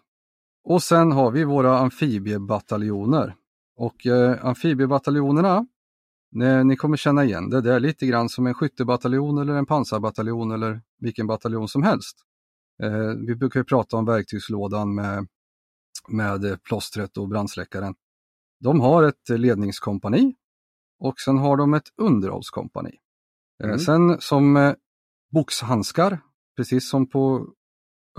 Och 0.63 0.83
sen 0.83 1.11
har 1.11 1.31
vi 1.31 1.43
våra 1.43 1.77
amfibiebataljoner. 1.77 3.35
Och 3.77 4.05
eh, 4.05 4.45
amfibiebataljonerna 4.45 5.65
ni, 6.33 6.63
ni 6.63 6.75
kommer 6.75 6.97
känna 6.97 7.23
igen 7.23 7.49
det. 7.49 7.61
Det 7.61 7.73
är 7.73 7.79
lite 7.79 8.05
grann 8.05 8.29
som 8.29 8.47
en 8.47 8.53
skyttebataljon 8.53 9.37
eller 9.37 9.53
en 9.53 9.65
pansarbataljon 9.65 10.51
eller 10.51 10.81
vilken 10.99 11.27
bataljon 11.27 11.67
som 11.67 11.83
helst. 11.83 12.17
Eh, 12.83 13.25
vi 13.27 13.35
brukar 13.35 13.59
ju 13.59 13.63
prata 13.63 13.97
om 13.97 14.05
verktygslådan 14.05 14.95
med, 14.95 15.27
med 16.07 16.63
plåstret 16.63 17.17
och 17.17 17.29
brandsläckaren. 17.29 17.95
De 18.63 18.81
har 18.81 19.03
ett 19.03 19.29
ledningskompani 19.29 20.35
och 20.99 21.19
sen 21.19 21.37
har 21.37 21.57
de 21.57 21.73
ett 21.73 21.87
underhållskompani. 21.97 22.99
Eh, 23.63 23.69
mm. 23.69 23.79
sen 23.79 24.21
som 24.21 24.57
eh, 24.57 24.73
boxhandskar, 25.31 26.19
precis 26.55 26.89
som 26.89 27.09
på 27.09 27.47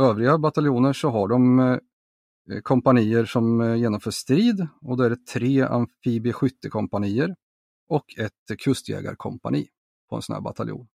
övriga 0.01 0.39
bataljoner 0.39 0.93
så 0.93 1.09
har 1.09 1.29
de 1.29 1.59
eh, 1.59 1.79
kompanier 2.63 3.25
som 3.25 3.77
genomför 3.79 4.11
strid 4.11 4.67
och 4.81 4.97
då 4.97 5.05
är 5.05 5.11
det 5.11 5.27
tre 5.27 5.63
amfibieskyttekompanier 5.63 7.37
och 7.89 8.19
ett 8.19 8.59
kustjägarkompani 8.59 9.69
på 10.11 10.17
en 10.17 10.23
sån 10.23 10.35
här 10.35 10.41
bataljon. 10.41 10.87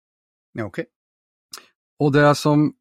okay. 0.62 0.84
Och 1.98 2.12
det 2.12 2.34
som 2.34 2.74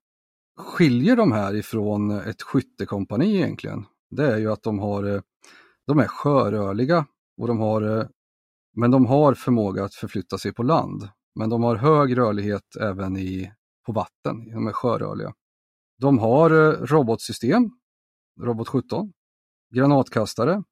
skiljer 0.57 1.15
de 1.15 1.31
här 1.31 1.55
ifrån 1.55 2.12
ett 2.12 2.41
skyttekompani 2.41 3.36
egentligen, 3.36 3.86
det 4.09 4.33
är 4.33 4.38
ju 4.38 4.51
att 4.51 4.63
de 4.63 4.79
har 4.79 5.24
de 5.88 6.00
är 6.00 6.08
sjörörliga 6.08 7.06
och 7.38 7.48
de 7.48 7.60
har 7.60 7.82
eh, 7.82 8.08
men 8.75 8.91
de 8.91 9.06
har 9.06 9.34
förmåga 9.34 9.84
att 9.84 9.96
förflytta 9.96 10.38
sig 10.38 10.53
på 10.53 10.63
land. 10.63 11.10
Men 11.36 11.50
de 11.50 11.63
har 11.63 11.75
hög 11.75 12.17
rörlighet 12.17 12.75
även 12.82 13.17
i, 13.17 13.51
på 13.86 13.91
vatten, 13.91 14.50
de 14.51 14.67
är 14.67 14.72
sjörörliga. 14.72 15.34
De 16.00 16.20
har 16.20 16.51
eh, 16.51 16.72
robotsystem, 16.72 17.70
Robot 18.41 18.67
17, 18.67 19.13
granatkastare, 19.75 20.63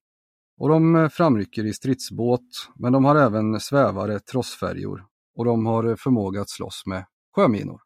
och 0.57 0.69
de 0.69 0.95
eh, 0.95 1.10
framrycker 1.10 1.65
i 1.65 1.74
stridsbåt, 1.74 2.69
men 2.75 2.93
de 2.93 3.05
har 3.05 3.15
även 3.15 3.60
svävare, 3.60 4.19
trossfärjor 4.19 5.05
och 5.36 5.45
de 5.45 5.65
har 5.65 5.95
förmåga 5.95 6.41
att 6.41 6.50
slåss 6.50 6.84
med 6.86 7.05
sjöminor. 7.36 7.81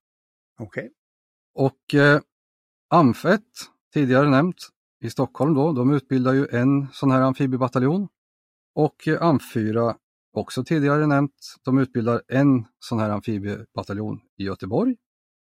Okej. 0.59 0.83
Okay. 0.83 0.89
Och 1.53 1.93
eh, 1.93 2.21
AMF1, 2.93 3.41
tidigare 3.93 4.29
nämnt, 4.29 4.69
i 5.01 5.09
Stockholm 5.09 5.53
då, 5.53 5.73
de 5.73 5.93
utbildar 5.93 6.33
ju 6.33 6.47
en 6.51 6.87
sån 6.91 7.11
här 7.11 7.21
amfibiebataljon. 7.21 8.07
Och 8.75 9.07
eh, 9.07 9.21
AMF4, 9.21 9.95
också 10.33 10.63
tidigare 10.63 11.07
nämnt, 11.07 11.55
de 11.63 11.77
utbildar 11.77 12.21
en 12.27 12.65
sån 12.79 12.99
här 12.99 13.09
amfibiebataljon 13.09 14.19
i 14.37 14.43
Göteborg. 14.43 14.95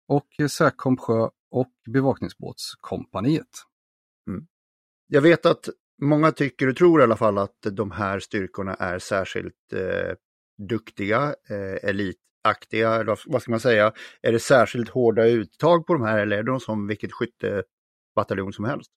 Och 0.07 0.27
eh, 0.39 0.47
Säkomp 0.47 0.99
sjö 0.99 1.29
och 1.51 1.73
bevakningsbåtskompaniet. 1.93 3.63
Mm. 4.27 4.47
Jag 5.07 5.21
vet 5.21 5.45
att 5.45 5.69
många 6.01 6.31
tycker 6.31 6.67
och 6.67 6.75
tror 6.75 7.01
i 7.01 7.03
alla 7.03 7.17
fall 7.17 7.37
att 7.37 7.61
de 7.71 7.91
här 7.91 8.19
styrkorna 8.19 8.73
är 8.73 8.99
särskilt 8.99 9.73
eh, 9.73 10.15
duktiga, 10.69 11.35
eh, 11.49 11.89
elitaktiga, 11.89 13.15
vad 13.25 13.41
ska 13.41 13.51
man 13.51 13.59
säga? 13.59 13.93
Är 14.21 14.31
det 14.31 14.39
särskilt 14.39 14.89
hårda 14.89 15.25
uttag 15.25 15.87
på 15.87 15.93
de 15.93 16.01
här 16.01 16.19
eller 16.19 16.37
är 16.37 16.43
de 16.43 16.59
som 16.59 16.87
vilket 16.87 17.11
skyttebataljon 17.13 18.53
som 18.53 18.65
helst? 18.65 18.91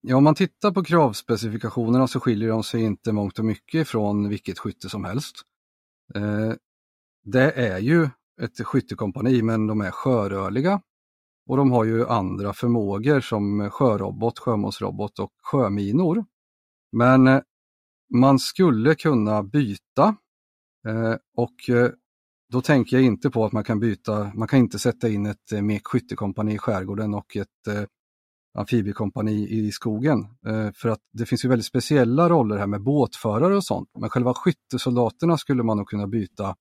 Ja, 0.00 0.16
om 0.16 0.24
man 0.24 0.34
tittar 0.34 0.70
på 0.70 0.84
kravspecifikationerna 0.84 2.08
så 2.08 2.20
skiljer 2.20 2.48
de 2.48 2.62
sig 2.62 2.82
inte 2.82 3.12
mångt 3.12 3.38
och 3.38 3.44
mycket 3.44 3.88
från 3.88 4.28
vilket 4.28 4.58
skytte 4.58 4.88
som 4.88 5.04
helst. 5.04 5.36
Eh, 6.14 6.52
det 7.24 7.52
är 7.52 7.78
ju 7.78 8.08
ett 8.42 8.66
skyttekompani 8.66 9.42
men 9.42 9.66
de 9.66 9.80
är 9.80 9.90
sjörörliga 9.90 10.80
och 11.48 11.56
de 11.56 11.70
har 11.70 11.84
ju 11.84 12.06
andra 12.06 12.52
förmågor 12.52 13.20
som 13.20 13.70
sjörobot, 13.70 14.38
sjömålsrobot 14.38 15.18
och 15.18 15.32
sjöminor. 15.42 16.24
Men 16.92 17.26
eh, 17.26 17.40
man 18.14 18.38
skulle 18.38 18.94
kunna 18.94 19.42
byta 19.42 20.16
eh, 20.88 21.14
och 21.36 21.76
eh, 21.76 21.90
då 22.52 22.60
tänker 22.60 22.96
jag 22.96 23.04
inte 23.04 23.30
på 23.30 23.44
att 23.44 23.52
man 23.52 23.64
kan 23.64 23.80
byta, 23.80 24.32
man 24.34 24.48
kan 24.48 24.58
inte 24.58 24.78
sätta 24.78 25.08
in 25.08 25.26
ett 25.26 25.62
MEK 25.62 25.86
skyttekompani 25.86 26.54
i 26.54 26.58
skärgården 26.58 27.14
och 27.14 27.36
ett 27.36 27.88
amfibiekompani 28.58 29.48
i 29.48 29.72
skogen. 29.72 30.26
För 30.74 30.88
att 30.88 31.00
det 31.12 31.26
finns 31.26 31.44
ju 31.44 31.48
väldigt 31.48 31.66
speciella 31.66 32.28
roller 32.28 32.56
här 32.56 32.66
med 32.66 32.82
båtförare 32.82 33.56
och 33.56 33.64
sånt. 33.64 33.90
Men 33.98 34.10
själva 34.10 34.34
skyttesoldaterna 34.34 35.38
skulle 35.38 35.62
man 35.62 35.76
nog 35.76 35.88
kunna 35.88 36.06
byta 36.06 36.56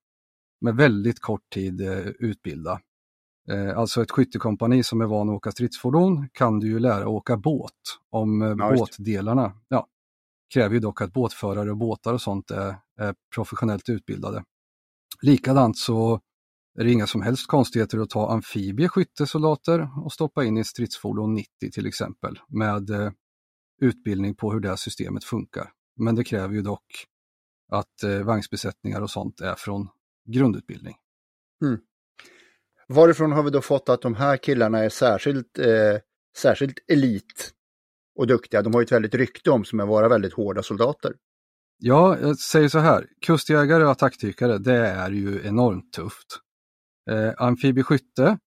med 0.62 0.76
väldigt 0.76 1.20
kort 1.20 1.50
tid 1.54 1.82
utbilda. 2.20 2.80
Eh, 3.52 3.78
alltså 3.78 4.02
ett 4.02 4.12
skyttekompani 4.12 4.84
som 4.84 5.02
är 5.02 5.06
van 5.06 5.30
att 5.30 5.36
åka 5.36 5.52
stridsfordon 5.52 6.30
kan 6.34 6.60
du 6.60 6.68
ju 6.68 6.80
lära 6.80 7.02
att 7.02 7.08
åka 7.08 7.38
båt 7.38 7.72
om 8.10 8.42
eh, 8.42 8.48
ja, 8.48 8.76
båtdelarna. 8.76 9.54
Ja, 9.68 9.88
kräver 10.54 10.74
ju 10.74 10.80
dock 10.80 11.02
att 11.02 11.14
båtförare 11.14 11.72
och 11.72 11.78
båtar 11.78 12.14
och 12.14 12.22
sånt 12.22 12.52
är, 12.52 12.76
är 13.00 13.16
professionellt 13.36 13.90
utbildade. 13.90 14.44
Likadant 15.22 15.78
så 15.78 16.20
är 16.78 16.84
det 16.84 16.92
inga 16.92 17.08
som 17.08 17.22
helst 17.22 17.48
konstigheter 17.48 17.98
att 17.98 18.10
ta 18.10 18.32
amfibieskyttesoldater 18.32 19.90
och 20.06 20.14
stoppa 20.14 20.46
in 20.46 20.58
i 20.58 20.64
stridsfordon 20.64 21.34
90 21.34 21.72
till 21.72 21.86
exempel 21.86 22.40
med 22.48 22.90
eh, 22.90 23.12
utbildning 23.82 24.36
på 24.36 24.52
hur 24.52 24.60
det 24.60 24.78
systemet 24.78 25.24
funkar. 25.24 25.72
Men 25.96 26.16
det 26.16 26.24
kräver 26.24 26.54
ju 26.54 26.62
dock 26.62 27.06
att 27.72 28.04
eh, 28.04 28.22
vagnsbesättningar 28.22 29.02
och 29.02 29.10
sånt 29.10 29.42
är 29.42 29.56
från 29.56 29.90
grundutbildning. 30.26 30.96
Mm. 31.66 31.80
Varifrån 32.88 33.32
har 33.32 33.44
vi 33.44 33.50
då 33.50 33.62
fått 33.62 33.90
att 33.90 34.02
de 34.02 34.16
här 34.16 34.38
killarna 34.38 34.80
är 34.80 34.90
särskilt, 34.90 35.60
eh, 35.60 36.00
särskilt 36.38 36.78
elit 36.88 37.52
och 38.16 38.28
duktiga? 38.28 38.62
De 38.62 38.74
har 38.74 38.82
ju 38.82 38.86
ett 38.86 38.92
väldigt 38.92 39.16
rykte 39.16 39.52
om 39.52 39.66
sig 39.66 39.82
att 39.82 39.88
vara 39.88 40.10
väldigt 40.10 40.34
hårda 40.34 40.64
soldater. 40.64 41.14
Ja, 41.80 42.18
jag 42.20 42.38
säger 42.40 42.70
så 42.70 42.80
här, 42.80 43.08
kustjägare 43.22 43.84
och 43.84 43.92
attackdykare, 43.92 44.58
det 44.58 44.88
är 44.88 45.12
ju 45.12 45.42
enormt 45.46 45.94
tufft. 45.94 46.42
Eh, 47.10 47.34
amfibieskytte, 47.38 48.38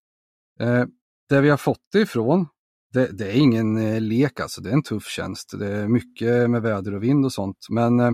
eh, 0.61 0.85
det 1.29 1.41
vi 1.41 1.51
har 1.51 1.57
fått 1.57 1.87
det 1.93 2.01
ifrån, 2.01 2.47
det, 2.93 3.19
det 3.19 3.31
är 3.31 3.37
ingen 3.37 3.77
eh, 3.77 4.01
lek 4.01 4.41
alltså, 4.41 4.61
det 4.61 4.71
är 4.71 4.75
en 4.75 4.83
tuff 4.83 5.07
tjänst. 5.07 5.59
Det 5.59 5.67
är 5.67 5.89
mycket 5.89 6.51
med 6.51 6.63
väder 6.63 6.95
och 6.95 7.03
vind 7.03 7.25
och 7.25 7.33
sånt, 7.33 7.67
men 7.71 8.01
eh, 8.01 8.13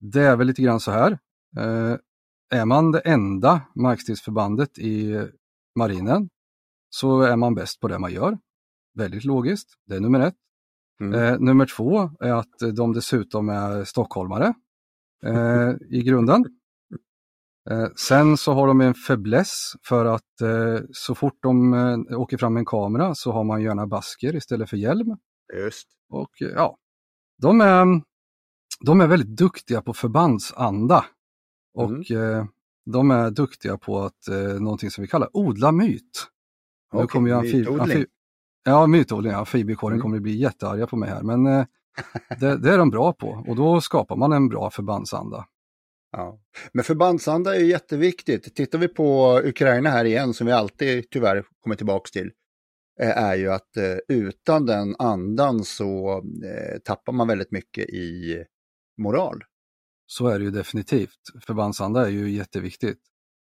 det 0.00 0.22
är 0.22 0.36
väl 0.36 0.46
lite 0.46 0.62
grann 0.62 0.80
så 0.80 0.90
här. 0.90 1.18
Eh, 1.58 1.96
är 2.50 2.64
man 2.64 2.92
det 2.92 3.00
enda 3.00 3.60
markstridsförbandet 3.74 4.78
i 4.78 5.26
marinen 5.76 6.28
så 6.90 7.20
är 7.20 7.36
man 7.36 7.54
bäst 7.54 7.80
på 7.80 7.88
det 7.88 7.98
man 7.98 8.12
gör. 8.12 8.38
Väldigt 8.94 9.24
logiskt, 9.24 9.68
det 9.86 9.96
är 9.96 10.00
nummer 10.00 10.20
ett. 10.20 10.34
Mm. 11.00 11.14
Eh, 11.14 11.38
nummer 11.38 11.66
två 11.66 12.10
är 12.20 12.32
att 12.32 12.76
de 12.76 12.92
dessutom 12.92 13.48
är 13.48 13.84
stockholmare 13.84 14.54
eh, 15.24 15.70
i 15.90 16.02
grunden. 16.02 16.44
Eh, 17.70 17.88
sen 17.96 18.36
så 18.36 18.52
har 18.52 18.66
de 18.66 18.80
en 18.80 18.94
fäbless 18.94 19.72
för 19.82 20.04
att 20.04 20.40
eh, 20.40 20.84
så 20.92 21.14
fort 21.14 21.38
de 21.42 21.74
eh, 21.74 22.20
åker 22.20 22.36
fram 22.36 22.54
med 22.54 22.60
en 22.60 22.66
kamera 22.66 23.14
så 23.14 23.32
har 23.32 23.44
man 23.44 23.62
gärna 23.62 23.86
basker 23.86 24.36
istället 24.36 24.70
för 24.70 24.76
hjälm. 24.76 25.16
Just. 25.54 25.88
Och 26.08 26.30
ja, 26.38 26.76
de 27.42 27.60
är, 27.60 27.86
de 28.80 29.00
är 29.00 29.06
väldigt 29.06 29.36
duktiga 29.36 29.82
på 29.82 29.94
förbandsanda. 29.94 31.04
Och 31.74 32.10
mm 32.10 32.48
de 32.92 33.10
är 33.10 33.30
duktiga 33.30 33.78
på 33.78 34.00
att, 34.00 34.28
någonting 34.60 34.90
som 34.90 35.02
vi 35.02 35.08
kallar 35.08 35.28
odla 35.32 35.72
myt. 35.72 36.02
Okay, 36.92 37.02
nu 37.02 37.06
kommer 37.06 37.30
jag 37.30 37.42
mytodling. 37.42 37.80
Amfib 37.80 38.06
ja, 38.64 38.86
mytodling. 38.86 39.32
Amfibiekåren 39.32 39.94
mm. 39.94 40.02
kommer 40.02 40.20
bli 40.20 40.36
jättearga 40.36 40.86
på 40.86 40.96
mig 40.96 41.10
här, 41.10 41.22
men 41.22 41.44
det, 42.40 42.56
det, 42.56 42.70
är 42.72 42.78
de 42.78 42.90
bra 42.90 43.12
på 43.12 43.44
och 43.48 43.56
då 43.56 43.80
skapar 43.80 44.16
man 44.16 44.32
en 44.32 44.48
bra 44.48 44.70
förbandsanda. 44.70 45.46
Ja. 46.10 46.40
Men 46.72 46.84
förbandsanda 46.84 47.56
är 47.56 47.60
jätteviktigt. 47.60 48.54
Tittar 48.56 48.78
vi 48.78 48.88
på 48.88 49.40
Ukraina 49.44 49.90
här 49.90 50.04
igen, 50.04 50.34
som 50.34 50.46
vi 50.46 50.52
alltid 50.52 51.10
tyvärr 51.10 51.44
kommer 51.60 51.76
tillbaka 51.76 52.08
till, 52.12 52.30
eh, 53.00 53.18
är 53.18 53.36
ju 53.36 53.52
att 53.52 53.76
eh, 53.76 53.96
utan 54.08 54.66
den 54.66 54.96
andan 54.98 55.64
så 55.64 56.22
eh, 56.44 56.78
tappar 56.84 57.12
man 57.12 57.28
väldigt 57.28 57.50
mycket 57.52 57.88
i 57.88 58.44
moral. 58.98 59.44
Så 60.06 60.26
är 60.26 60.38
det 60.38 60.44
ju 60.44 60.50
definitivt. 60.50 61.20
Förbandsanda 61.46 62.06
är 62.06 62.10
ju 62.10 62.30
jätteviktigt. 62.30 63.00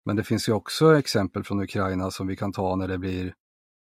Men 0.05 0.16
det 0.16 0.25
finns 0.25 0.49
ju 0.49 0.53
också 0.53 0.99
exempel 0.99 1.44
från 1.44 1.61
Ukraina 1.61 2.11
som 2.11 2.27
vi 2.27 2.37
kan 2.37 2.53
ta 2.53 2.77
när 2.77 2.88
det 2.88 2.99
blir, 2.99 3.35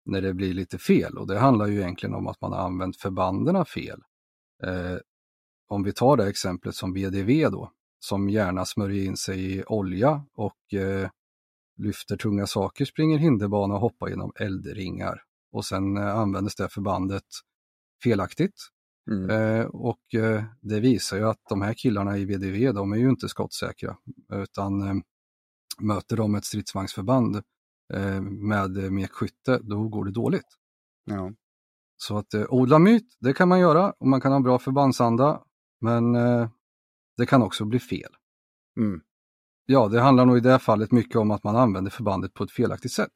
när 0.06 0.22
det 0.22 0.34
blir 0.34 0.54
lite 0.54 0.78
fel 0.78 1.18
och 1.18 1.26
det 1.26 1.38
handlar 1.38 1.66
ju 1.66 1.80
egentligen 1.80 2.14
om 2.14 2.26
att 2.26 2.40
man 2.40 2.52
har 2.52 2.58
använt 2.58 2.96
förbanden 2.96 3.64
fel. 3.64 4.00
Eh, 4.62 4.96
om 5.68 5.82
vi 5.82 5.92
tar 5.92 6.16
det 6.16 6.28
exemplet 6.28 6.74
som 6.74 6.92
BDV 6.92 7.50
då, 7.50 7.72
som 8.04 8.28
gärna 8.28 8.64
smörjer 8.64 9.04
in 9.04 9.16
sig 9.16 9.58
i 9.58 9.64
olja 9.64 10.24
och 10.34 10.74
eh, 10.74 11.10
lyfter 11.78 12.16
tunga 12.16 12.46
saker, 12.46 12.84
springer 12.84 13.18
hinderbana 13.18 13.74
och 13.74 13.80
hoppar 13.80 14.08
genom 14.08 14.32
eldringar. 14.36 15.22
Och 15.52 15.64
sen 15.64 15.96
eh, 15.96 16.16
användes 16.16 16.54
det 16.54 16.68
förbandet 16.68 17.24
felaktigt 18.02 18.54
Mm. 19.10 19.30
Eh, 19.30 19.66
och 19.66 20.14
eh, 20.14 20.44
det 20.60 20.80
visar 20.80 21.16
ju 21.16 21.24
att 21.24 21.40
de 21.48 21.62
här 21.62 21.74
killarna 21.74 22.18
i 22.18 22.24
VDV, 22.24 22.72
de 22.72 22.92
är 22.92 22.96
ju 22.96 23.08
inte 23.08 23.28
skottsäkra, 23.28 23.96
utan 24.32 24.80
eh, 24.80 24.94
möter 25.78 26.16
de 26.16 26.34
ett 26.34 26.44
stridsvagnsförband 26.44 27.36
eh, 27.94 28.20
med 28.22 28.92
mekskytte, 28.92 29.58
då 29.62 29.88
går 29.88 30.04
det 30.04 30.12
dåligt. 30.12 30.48
Ja. 31.04 31.32
Så 31.96 32.16
att 32.16 32.34
eh, 32.34 32.44
odla 32.48 32.78
myt, 32.78 33.16
det 33.20 33.32
kan 33.32 33.48
man 33.48 33.60
göra 33.60 33.90
och 33.98 34.06
man 34.06 34.20
kan 34.20 34.32
ha 34.32 34.40
bra 34.40 34.58
förbandsanda, 34.58 35.42
men 35.80 36.14
eh, 36.14 36.48
det 37.16 37.26
kan 37.26 37.42
också 37.42 37.64
bli 37.64 37.80
fel. 37.80 38.10
Mm. 38.76 39.00
Ja, 39.66 39.88
det 39.88 40.00
handlar 40.00 40.26
nog 40.26 40.36
i 40.36 40.40
det 40.40 40.58
fallet 40.58 40.92
mycket 40.92 41.16
om 41.16 41.30
att 41.30 41.44
man 41.44 41.56
använder 41.56 41.90
förbandet 41.90 42.34
på 42.34 42.44
ett 42.44 42.50
felaktigt 42.50 42.92
sätt. 42.92 43.12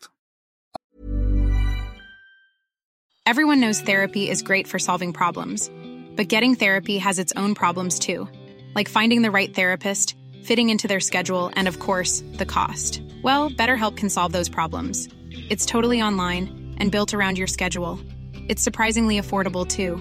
Everyone 3.31 3.61
knows 3.61 3.83
therapy 3.83 4.31
is 4.31 4.43
great 4.43 4.67
for 4.67 4.79
solving 4.79 5.13
problems. 5.13 5.71
But 6.17 6.33
getting 6.33 6.57
therapy 6.57 6.99
has 6.99 7.19
its 7.19 7.33
own 7.37 7.55
problems 7.55 7.99
too, 7.99 8.27
like 8.75 8.89
finding 8.89 9.23
the 9.23 9.31
right 9.31 9.55
therapist, 9.55 10.17
fitting 10.45 10.69
into 10.69 10.89
their 10.89 11.01
schedule, 11.01 11.51
and 11.55 11.69
of 11.69 11.79
course, 11.79 12.25
the 12.39 12.47
cost. 12.47 13.03
Well, 13.23 13.51
BetterHelp 13.51 13.97
can 13.97 14.11
solve 14.11 14.33
those 14.33 14.49
problems. 14.49 15.09
It's 15.51 15.65
totally 15.65 16.03
online 16.03 16.75
and 16.79 16.91
built 16.91 17.15
around 17.15 17.39
your 17.39 17.47
schedule. 17.47 18.01
It's 18.49 18.63
surprisingly 18.63 19.21
affordable 19.21 19.65
too. 19.65 20.01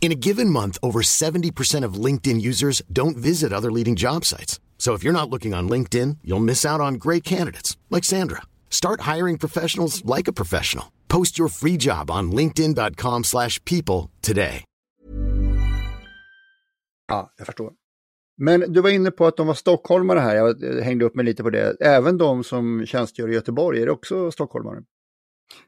In 0.00 0.12
a 0.12 0.20
given 0.28 0.48
month, 0.48 0.78
over 0.82 1.02
70% 1.02 1.84
of 1.84 2.04
LinkedIn 2.04 2.40
users 2.40 2.82
don't 2.90 3.16
visit 3.16 3.52
other 3.52 3.70
leading 3.70 3.96
job 3.96 4.24
sites. 4.24 4.58
So 4.78 4.94
if 4.94 5.04
you're 5.04 5.20
not 5.20 5.28
looking 5.28 5.54
on 5.54 5.68
LinkedIn, 5.68 6.18
you'll 6.24 6.44
miss 6.44 6.64
out 6.64 6.80
on 6.80 6.94
great 6.94 7.24
candidates 7.24 7.76
like 7.90 8.04
Sandra. 8.04 8.42
Start 8.70 9.00
hiring 9.16 9.38
professionals 9.38 10.02
like 10.16 10.30
a 10.30 10.32
professional. 10.32 10.84
Post 11.08 11.38
your 11.38 11.48
free 11.50 11.76
job 11.76 12.10
on 12.10 12.32
linkedin.com/people 12.32 14.10
today. 14.22 14.64
Ja, 17.08 17.32
jag 17.36 17.46
förstår. 17.46 17.72
Men 18.36 18.72
du 18.72 18.80
var 18.80 18.90
inne 18.90 19.10
på 19.10 19.26
att 19.26 19.36
de 19.36 19.46
var 19.46 19.54
stockholmare 19.54 20.18
här, 20.18 20.36
jag 20.36 20.82
hängde 20.82 21.04
upp 21.04 21.14
mig 21.14 21.24
lite 21.24 21.42
på 21.42 21.50
det. 21.50 21.76
Även 21.80 22.18
de 22.18 22.44
som 22.44 22.86
tjänstgör 22.86 23.28
i 23.28 23.34
Göteborg, 23.34 23.82
är 23.82 23.86
det 23.86 23.92
också 23.92 24.30
stockholmare? 24.30 24.82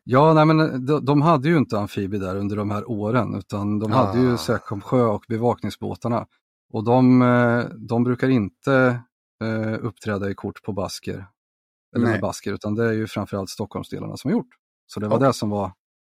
Ja, 0.04 0.34
nej 0.34 0.46
men 0.46 0.86
de, 0.86 1.04
de 1.04 1.22
hade 1.22 1.48
ju 1.48 1.56
inte 1.56 1.78
amfibi 1.78 2.18
där 2.18 2.36
under 2.36 2.56
de 2.56 2.70
här 2.70 2.90
åren 2.90 3.34
utan 3.34 3.78
de 3.78 3.92
hade 3.92 4.18
ah. 4.18 4.22
ju 4.22 4.36
Säkom 4.36 4.80
sjö 4.80 5.02
och 5.02 5.24
bevakningsbåtarna. 5.28 6.26
Och 6.72 6.84
de, 6.84 7.22
eh, 7.22 7.64
de 7.88 8.04
brukar 8.04 8.28
inte 8.28 9.00
eh, 9.44 9.84
uppträda 9.84 10.30
i 10.30 10.34
kort 10.34 10.62
på 10.62 10.72
basker. 10.72 11.26
eller 11.96 12.04
Nej. 12.04 12.12
med 12.12 12.20
basker, 12.20 12.52
utan 12.52 12.74
det 12.74 12.84
är 12.84 12.92
ju 12.92 13.06
framförallt 13.06 13.50
Stockholmsdelarna 13.50 14.16
som 14.16 14.30
har 14.30 14.38
gjort. 14.38 14.54
Så 14.86 15.00
det 15.00 15.08
var 15.08 15.16
Okej. 15.16 15.26
det 15.26 15.32
som 15.32 15.50
var 15.50 15.72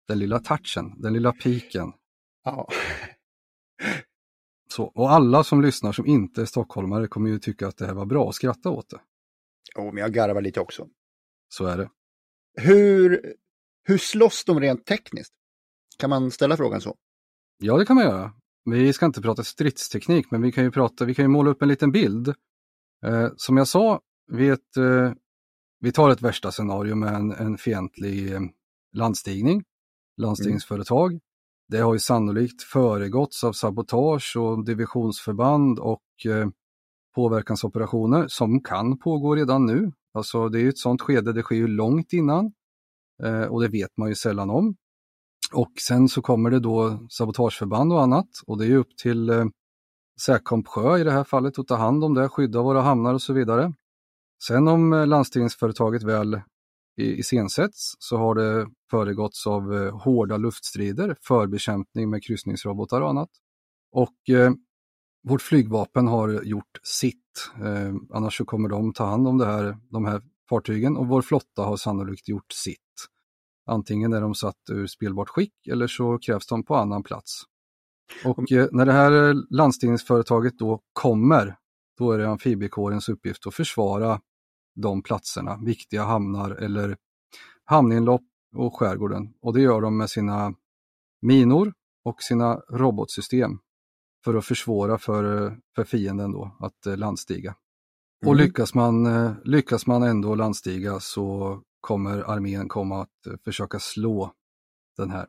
den 0.09 0.19
lilla 0.19 0.39
touchen, 0.39 1.01
den 1.01 1.13
lilla 1.13 1.33
piken. 1.33 1.93
Ja. 2.45 2.69
Så, 4.69 4.85
och 4.85 5.11
alla 5.11 5.45
som 5.45 5.63
lyssnar 5.63 5.93
som 5.93 6.07
inte 6.07 6.41
är 6.41 6.45
stockholmare 6.45 7.07
kommer 7.07 7.31
ju 7.31 7.39
tycka 7.39 7.69
att 7.69 7.77
det 7.77 7.87
här 7.87 7.95
var 7.95 8.07
bra 8.07 8.25
och 8.25 8.35
skratta 8.35 8.71
åt 8.71 8.91
det. 8.91 9.01
Jo, 9.77 9.85
men 9.85 9.97
jag 9.97 10.13
garvar 10.13 10.41
lite 10.41 10.61
också. 10.61 10.89
Så 11.49 11.67
är 11.67 11.77
det. 11.77 11.91
Hur, 12.61 13.35
hur 13.85 13.99
slåss 13.99 14.45
de 14.45 14.61
rent 14.61 14.87
tekniskt? 14.87 15.33
Kan 15.99 16.11
man 16.11 16.31
ställa 16.31 16.57
frågan 16.57 16.81
så? 16.81 16.97
Ja, 17.59 17.77
det 17.77 17.87
kan 17.87 17.97
man 17.97 18.05
göra. 18.05 18.33
Vi 18.65 18.93
ska 18.93 19.07
inte 19.07 19.23
prata 19.23 19.45
stridsteknik, 19.45 20.31
men 20.31 20.43
vi 20.43 20.53
kan 20.53 20.65
ju, 20.65 20.71
prata, 20.71 21.05
vi 21.05 21.15
kan 21.15 21.25
ju 21.25 21.29
måla 21.29 21.51
upp 21.51 21.63
en 21.63 21.69
liten 21.69 21.93
bild. 21.93 22.29
Eh, 23.07 23.29
som 23.37 23.57
jag 23.57 23.69
sa, 23.69 24.01
vi, 24.33 24.49
ett, 24.49 24.77
eh, 24.77 25.13
vi 25.81 25.93
tar 25.93 26.11
ett 26.11 26.23
värsta 26.23 26.51
scenario 26.51 26.95
med 26.95 27.15
en, 27.15 27.33
en 27.33 27.59
fientlig 27.59 28.33
eh, 28.33 28.41
landstigning, 28.93 29.65
landstigningsföretag. 30.17 31.21
Det 31.69 31.79
har 31.79 31.93
ju 31.93 31.99
sannolikt 31.99 32.63
föregåtts 32.63 33.45
av 33.45 33.53
sabotage 33.53 34.37
och 34.37 34.65
divisionsförband 34.65 35.79
och 35.79 36.03
eh, 36.27 36.49
påverkansoperationer 37.15 38.29
som 38.29 38.63
kan 38.63 38.99
pågå 38.99 39.35
redan 39.35 39.67
nu. 39.67 39.93
Alltså 40.15 40.49
det 40.49 40.61
är 40.61 40.69
ett 40.69 40.79
sådant 40.79 41.03
skede, 41.03 41.33
det 41.33 41.43
sker 41.43 41.57
ju 41.57 41.67
långt 41.67 42.13
innan 42.13 42.53
Eh, 43.25 43.43
och 43.43 43.63
det 43.63 43.69
vet 43.69 43.97
man 43.97 44.09
ju 44.09 44.15
sällan 44.15 44.51
om. 44.51 44.77
Och 45.53 45.73
sen 45.81 46.09
så 46.09 46.23
kommer 46.23 46.51
det 46.51 46.61
då 46.61 47.07
sabotageförband 47.11 47.93
och 47.93 48.03
annat 48.03 48.29
och 48.47 48.59
det 48.59 48.67
är 48.67 48.77
upp 48.77 48.97
till 49.03 49.31
eh, 49.31 49.45
Säkomp 50.21 50.69
Sjö 50.69 50.99
i 50.99 51.05
det 51.05 51.11
här 51.11 51.25
fallet 51.25 51.59
att 51.59 51.69
ta 51.69 51.77
hand 51.77 52.05
om 52.05 52.15
det, 52.15 52.29
skydda 52.29 52.63
våra 52.63 52.81
hamnar 52.81 53.15
och 53.15 53.23
så 53.23 53.33
vidare. 53.33 53.73
Sen 54.47 54.69
om 54.69 54.93
eh, 54.93 55.07
landstigningsföretaget 55.07 56.03
väl 56.03 56.41
iscensätts 56.97 57.95
så 57.99 58.17
har 58.17 58.35
det 58.35 58.67
föregåtts 58.91 59.47
av 59.47 59.75
eh, 59.75 59.99
hårda 59.99 60.37
luftstrider, 60.37 61.17
förbekämpning 61.23 62.11
med 62.11 62.25
kryssningsrobotar 62.25 63.01
och 63.01 63.09
annat. 63.09 63.31
Och 63.93 64.31
eh, 64.31 64.53
vårt 65.29 65.43
flygvapen 65.43 66.07
har 66.09 66.43
gjort 66.43 66.81
sitt. 66.83 67.51
Eh, 67.65 67.95
annars 68.11 68.37
så 68.37 68.45
kommer 68.45 68.69
de 68.69 68.93
ta 68.93 69.05
hand 69.05 69.29
om 69.29 69.39
det 69.39 69.47
här, 69.47 69.77
de 69.91 70.05
här 70.05 70.23
fartygen 70.49 70.97
och 70.97 71.07
vår 71.07 71.23
flotta 71.23 71.63
har 71.63 71.77
sannolikt 71.77 72.29
gjort 72.29 72.53
sitt. 72.53 72.79
Antingen 73.67 74.13
är 74.13 74.21
de 74.21 74.35
satt 74.35 74.57
ur 74.71 74.87
spelbart 74.87 75.29
skick 75.29 75.67
eller 75.71 75.87
så 75.87 76.19
krävs 76.19 76.47
de 76.47 76.65
på 76.65 76.77
annan 76.77 77.03
plats. 77.03 77.43
Och 78.25 78.53
eh, 78.53 78.69
när 78.73 78.87
det 78.87 78.93
här 78.93 79.29
eh, 79.29 79.35
landstigningsföretaget 79.51 80.59
då 80.59 80.81
kommer, 80.93 81.57
då 81.99 82.13
är 82.13 82.19
det 82.19 82.29
amfibiekårens 82.29 83.09
uppgift 83.09 83.47
att 83.47 83.55
försvara 83.55 84.21
de 84.75 85.03
platserna, 85.03 85.57
viktiga 85.65 86.05
hamnar 86.05 86.51
eller 86.51 86.97
hamninlopp 87.65 88.23
och 88.57 88.77
skärgården. 88.77 89.35
Och 89.43 89.55
det 89.55 89.61
gör 89.61 89.81
de 89.81 89.97
med 89.97 90.11
sina 90.11 90.55
minor 91.23 91.73
och 92.05 92.23
sina 92.23 92.57
robotsystem 92.71 93.59
för 94.25 94.35
att 94.35 94.45
försvåra 94.45 94.99
för, 94.99 95.45
eh, 95.47 95.53
för 95.77 95.85
fienden 95.85 96.33
då 96.33 96.57
att 96.61 96.87
eh, 96.87 96.97
landstiga. 96.97 97.55
Och 98.27 98.33
Mm. 98.33 98.45
lyckas 98.45 98.75
man, 98.75 99.07
lyckas 99.45 99.87
man 99.87 100.03
ändå 100.03 100.35
landstiga 100.35 101.01
så 101.01 101.61
kommer 101.83 102.31
armén 102.31 102.69
komma 102.69 103.03
att 103.03 103.27
eh, 103.27 103.33
försöka 103.45 103.79
slå 103.79 104.33
den 104.97 105.11
här. 105.11 105.27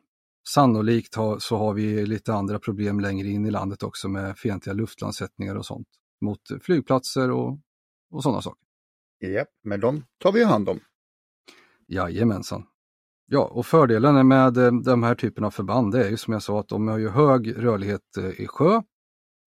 Sannolikt 0.48 1.14
har, 1.14 1.38
så 1.38 1.56
har 1.56 1.74
vi 1.74 2.06
lite 2.06 2.34
andra 2.34 2.58
problem 2.58 3.00
längre 3.00 3.28
in 3.28 3.46
i 3.46 3.50
landet 3.50 3.82
också 3.82 4.08
med 4.08 4.38
fientliga 4.38 4.74
luftlandsättningar 4.74 5.54
och 5.54 5.66
sånt 5.66 5.88
mot 6.20 6.40
flygplatser 6.62 7.30
och, 7.30 7.58
och 8.10 8.22
sådana 8.22 8.42
saker. 8.42 8.64
Japp, 9.20 9.48
men 9.62 9.80
de 9.80 10.04
tar 10.18 10.32
vi 10.32 10.44
hand 10.44 10.68
om. 10.68 10.80
Jajamensan. 11.88 12.66
Ja, 13.26 13.44
och 13.44 13.66
fördelen 13.66 14.28
med 14.28 14.56
eh, 14.56 14.72
de 14.72 15.02
här 15.02 15.14
typen 15.14 15.44
av 15.44 15.50
förband 15.50 15.92
det 15.92 16.06
är 16.06 16.10
ju 16.10 16.16
som 16.16 16.32
jag 16.32 16.42
sa 16.42 16.60
att 16.60 16.68
de 16.68 16.88
har 16.88 16.98
ju 16.98 17.08
hög 17.08 17.64
rörlighet 17.64 18.16
eh, 18.18 18.40
i 18.40 18.46
sjö, 18.46 18.82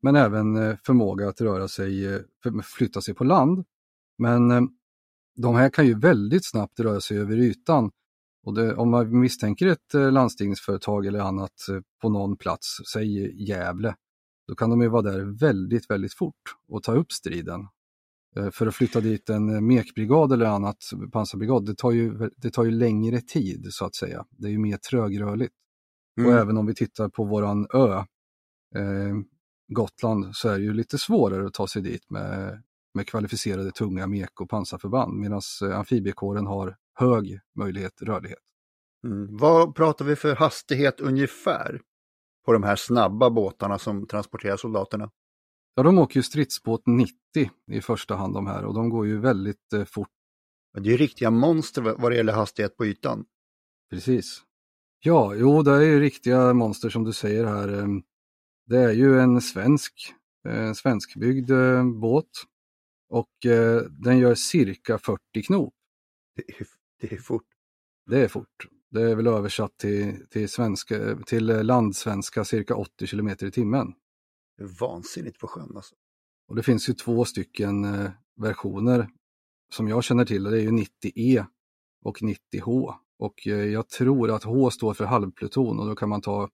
men 0.02 0.15
även 0.15 0.78
förmåga 0.78 1.30
att 1.30 1.41
röra 1.41 1.67
sig, 1.67 2.24
flytta 2.63 3.02
sig 3.02 3.13
på 3.13 3.24
land. 3.24 3.65
Men 4.17 4.70
de 5.38 5.56
här 5.56 5.69
kan 5.69 5.86
ju 5.86 6.00
väldigt 6.00 6.45
snabbt 6.45 6.80
röra 6.80 7.02
sig 7.02 7.17
över 7.17 7.38
ytan. 7.38 7.91
Och 8.45 8.54
det, 8.54 8.76
om 8.76 8.89
man 8.89 9.19
misstänker 9.19 9.67
ett 9.67 9.93
eh, 9.93 10.12
landstigningsföretag 10.12 11.06
eller 11.06 11.19
annat 11.19 11.69
eh, 11.69 11.80
på 12.02 12.10
någon 12.10 12.38
plats, 12.38 12.78
säg 12.93 13.41
Gävle, 13.50 13.95
då 14.47 14.56
kan 14.56 14.69
de 14.69 14.82
ju 14.82 14.88
vara 14.88 15.02
där 15.02 15.39
väldigt, 15.39 15.89
väldigt 15.89 16.13
fort 16.13 16.41
och 16.67 16.84
ta 16.84 16.93
upp 16.93 17.12
striden. 17.12 17.67
Eh, 18.38 18.50
För 18.50 18.67
att 18.67 18.76
flytta 18.76 19.02
dit 19.02 19.30
en 19.30 19.67
mekbrigad 19.67 20.32
eller 20.32 20.45
annat 20.45 20.78
pansarbrigad, 21.12 21.65
det 21.65 21.76
tar, 21.76 21.91
ju, 21.91 22.30
det 22.38 22.52
tar 22.52 22.63
ju 22.63 22.71
längre 22.71 23.21
tid 23.21 23.67
så 23.69 23.86
att 23.86 23.95
säga. 23.95 24.26
Det 24.30 24.47
är 24.47 24.52
ju 24.52 24.60
mer 24.60 24.78
trögrörligt. 24.78 25.54
Mm. 26.19 26.30
Och 26.30 26.39
även 26.39 26.58
om 26.58 26.65
vi 26.65 26.76
tittar 26.76 27.10
på 27.10 27.26
våran 27.26 27.67
ö, 27.73 27.93
eh, 28.76 29.15
Gotland, 29.67 30.36
så 30.36 30.50
är 30.50 30.58
det 30.58 30.63
ju 30.63 30.73
lite 30.73 30.97
svårare 30.97 31.47
att 31.47 31.54
ta 31.54 31.67
sig 31.67 31.82
dit 31.82 32.10
med, 32.10 32.63
med 32.97 33.07
kvalificerade 33.07 33.71
tunga 33.71 34.07
mek 34.07 34.41
och 34.41 34.49
pansarförband 34.49 35.13
medan 35.13 35.41
eh, 35.63 35.77
amfibiekåren 35.79 36.45
har 36.47 36.75
hög 36.93 37.39
möjlighet 37.55 38.01
rörlighet. 38.01 38.39
Mm. 39.03 39.38
Vad 39.38 39.75
pratar 39.75 40.05
vi 40.05 40.15
för 40.15 40.36
hastighet 40.36 40.99
ungefär 40.99 41.81
på 42.45 42.53
de 42.53 42.63
här 42.63 42.75
snabba 42.75 43.29
båtarna 43.29 43.79
som 43.79 44.07
transporterar 44.07 44.57
soldaterna? 44.57 45.12
Ja, 45.75 45.83
de 45.83 45.97
åker 45.97 46.15
ju 46.19 46.23
stridsbåt 46.23 46.81
90 46.86 47.13
i 47.71 47.81
första 47.81 48.15
hand 48.15 48.33
de 48.33 48.47
här 48.47 48.65
och 48.65 48.73
de 48.73 48.89
går 48.89 49.07
ju 49.07 49.19
väldigt 49.19 49.73
eh, 49.73 49.86
fort 49.86 50.10
Det 50.73 50.89
är 50.89 50.91
ju 50.91 50.97
riktiga 50.97 51.31
monster 51.31 51.81
vad 51.81 52.12
det 52.12 52.15
gäller 52.15 52.33
hastighet 52.33 52.77
på 52.77 52.86
ytan. 52.86 53.25
Precis. 53.89 54.41
Ja, 54.99 55.36
jo, 55.36 55.62
det 55.62 55.71
är 55.71 55.81
ju 55.81 55.99
riktiga 55.99 56.53
monster 56.53 56.89
som 56.89 57.03
du 57.03 57.13
säger 57.13 57.45
här. 57.45 57.67
Ehm, 57.67 58.03
Det 58.69 58.77
är 58.77 58.91
ju 58.91 59.19
en 59.19 59.41
svensk, 59.41 60.13
eh, 60.49 60.73
svenskbyggd 60.73 61.51
eh, 61.51 61.83
båt 61.83 62.29
och 63.10 63.46
eh, 63.46 63.82
den 63.82 64.17
gör 64.20 64.36
cirka 64.36 64.98
40 64.98 65.20
knop. 65.46 65.74
Det 66.36 66.43
är, 66.50 66.67
det 67.02 67.13
är 67.13 67.17
fort. 67.17 67.48
Det 68.06 68.20
är 68.24 68.28
fort. 68.28 68.67
Det 68.91 69.02
är 69.02 69.15
väl 69.15 69.28
översatt 69.28 69.78
till, 69.78 70.28
till, 70.30 70.50
svenska, 70.50 71.17
till 71.26 71.50
eh, 71.50 71.63
landsvenska 71.63 72.46
cirka 72.46 72.76
80 72.76 73.08
kilometer 73.08 73.48
i 73.48 73.52
timmen. 73.52 73.93
Det 74.58 74.63
är 74.63 74.80
vansinnigt 74.80 75.39
på 75.39 75.48
sjön 75.48 75.72
alltså. 75.76 75.96
Och 76.48 76.56
det 76.56 76.63
finns 76.63 76.89
ju 76.89 76.93
två 76.93 77.26
stycken 77.26 77.86
eh, 77.86 78.12
versioner 78.36 79.10
som 79.74 79.88
jag 79.88 80.04
känner 80.04 80.26
till. 80.26 80.43
Det 80.43 80.62
är 80.62 80.62
ju 80.62 80.72
90E 80.72 81.46
och 82.04 82.17
90H. 82.22 82.93
Och 83.20 83.48
eh, 83.48 83.65
jag 83.65 83.89
tror 83.89 84.32
att 84.32 84.43
H 84.43 84.72
står 84.72 84.93
för 84.93 85.06
halvpluton 85.06 85.80
och 85.80 85.86
då 85.86 85.96
kan 85.96 86.10
man 86.10 86.22
ta 86.22 86.50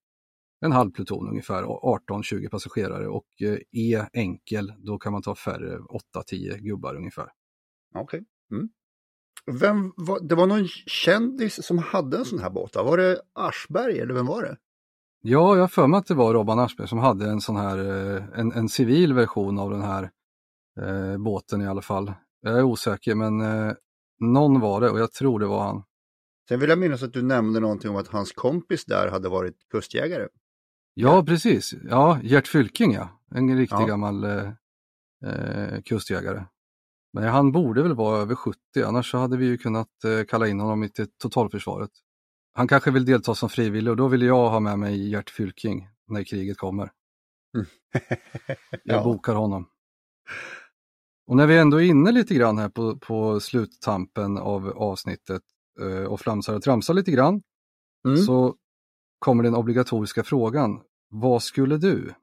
en 0.64 0.72
halvpluton 0.72 1.30
ungefär, 1.30 1.64
18-20 1.64 2.50
passagerare. 2.50 3.08
Och 3.08 3.28
eh, 3.42 3.58
E 3.72 4.06
enkel, 4.14 4.74
då 4.78 4.98
kan 4.98 5.12
man 5.12 5.22
ta 5.22 5.36
färre, 5.36 5.78
8-10 5.78 6.58
gubbar 6.58 6.96
ungefär. 6.96 7.28
Okej. 7.96 8.24
Mm. 8.52 8.70
Vem 9.46 9.94
var, 9.98 10.20
det 10.20 10.36
var 10.36 10.48
någon 10.48 10.68
kändis 10.88 11.66
som 11.66 11.78
hade 11.78 12.18
en 12.18 12.26
sån 12.26 12.40
här 12.40 12.50
båt, 12.50 12.76
va? 12.76 12.84
Var 12.84 12.98
det 12.98 13.22
Aschberg 13.34 14.00
eller 14.00 14.14
vem 14.14 14.26
var 14.26 14.42
det? 14.42 14.58
Ja, 15.22 15.56
jag 15.56 15.64
har 15.64 15.68
för 15.68 15.88
mig 15.88 15.98
att 15.98 16.08
det 16.08 16.14
var 16.14 16.34
Robban 16.34 16.60
Aschberg 16.60 16.88
som 16.88 17.00
hade 17.00 17.30
en 17.30 17.42
sån 17.42 17.56
här, 17.56 17.78
eh, 17.78 18.24
en, 18.40 18.52
en 18.52 18.70
civil 18.70 19.14
version 19.14 19.60
av 19.60 19.70
den 19.70 19.82
här 19.82 20.12
eh, 20.82 21.18
båten 21.18 21.62
i 21.62 21.68
alla 21.68 21.82
fall. 21.82 22.14
Jag 22.42 22.58
är 22.58 22.64
osäker, 22.64 23.16
men 23.16 23.42
eh, 23.42 23.74
någon 24.20 24.60
var 24.60 24.82
det 24.82 24.90
och 24.90 25.00
jag 25.00 25.12
tror 25.12 25.40
det 25.40 25.46
var 25.46 25.64
han. 25.64 25.84
Sen 26.50 26.60
vill 26.60 26.70
jag 26.70 26.80
minnas 26.80 27.04
att 27.04 27.14
du 27.14 27.22
nämnde 27.22 27.60
någonting 27.60 27.90
om 27.90 27.96
att 27.96 28.08
hans 28.08 28.32
kompis 28.32 28.86
där 28.86 29.08
hade 29.08 29.30
varit 29.30 29.56
kustjägare. 29.72 30.28
Ja, 30.94 31.24
precis. 31.26 31.74
Ja, 31.84 32.20
Gert 32.24 32.48
Fylking 32.48 32.94
ja. 32.94 33.10
En 33.36 33.58
riktig 33.58 33.76
Ja. 33.76 33.86
gammal 33.86 34.24
eh, 34.24 34.52
eh, 35.26 35.82
kustjägare. 35.82 36.46
Men 37.14 37.24
han 37.24 37.52
borde 37.52 37.84
väl 37.84 37.94
vara 37.96 38.18
över 38.22 38.36
70, 38.36 38.58
annars 38.86 39.12
så 39.12 39.18
hade 39.18 39.38
vi 39.38 39.46
ju 39.46 39.58
kunnat 39.58 40.04
eh, 40.06 40.26
kalla 40.26 40.48
in 40.48 40.60
honom 40.60 40.84
i 40.84 40.90
till 40.90 41.08
totalförsvaret. 41.18 41.90
Han 42.54 42.68
kanske 42.68 42.92
vill 42.92 43.06
delta 43.06 43.36
som 43.36 43.50
frivillig 43.50 43.92
och 43.92 43.98
då 43.98 44.08
vill 44.08 44.22
jag 44.22 44.50
ha 44.50 44.60
med 44.60 44.80
mig 44.80 45.10
Gert 45.10 45.30
Fylking 45.30 45.88
när 46.08 46.24
kriget 46.24 46.58
kommer. 46.58 46.92
Jag 48.84 48.98
Ja. 49.00 49.04
bokar 49.04 49.36
honom. 49.36 49.68
Och 51.28 51.36
när 51.38 51.48
vi 51.48 51.58
ändå 51.58 51.82
är 51.82 51.86
inne 51.86 52.12
lite 52.12 52.36
grann 52.36 52.58
här 52.58 52.70
på, 52.70 52.98
på 52.98 53.40
sluttampen 53.40 54.38
av 54.38 54.68
avsnittet 54.70 55.42
eh, 55.82 56.04
och 56.04 56.20
flamsar 56.20 56.56
och 56.56 56.62
tramsar 56.64 56.94
lite 56.94 57.12
grann 57.12 57.42
Mm. 58.08 58.18
så 58.18 58.56
kommer 59.24 59.44
den 59.44 59.56
obligatoriska 59.56 60.24
frågan. 60.24 60.82
Vad 61.10 61.44
skulle 61.44 61.78
du? 61.78 62.14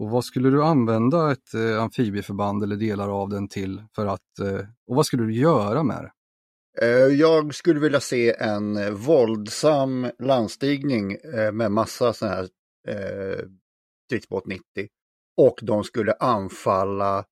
Och 0.00 0.10
vad 0.10 0.24
skulle 0.24 0.50
du 0.50 0.62
använda 0.62 1.32
ett 1.32 1.54
eh, 1.54 1.82
amfibieförband 1.82 2.62
eller 2.62 2.76
delar 2.76 3.08
av 3.22 3.28
den 3.28 3.48
till 3.48 3.82
för 3.94 4.06
att, 4.06 4.38
eh, 4.40 4.66
och 4.86 4.96
vad 4.96 5.06
skulle 5.06 5.22
du 5.22 5.34
göra 5.34 5.82
med 5.82 6.04
det? 6.04 6.12
Eh, 6.86 7.14
jag 7.14 7.54
skulle 7.54 7.80
vilja 7.80 8.00
se 8.00 8.34
en 8.38 8.76
eh, 8.76 8.90
våldsam 8.90 10.10
landstigning 10.18 11.12
eh, 11.12 11.52
med 11.52 11.72
massa 11.72 12.12
sådana 12.12 12.36
här 12.36 12.48
eh, 12.88 13.44
stridsbåt 14.06 14.46
90. 14.46 14.62
Och 15.36 15.58
de 15.62 15.84
skulle 15.84 16.12
anfalla 16.12 17.24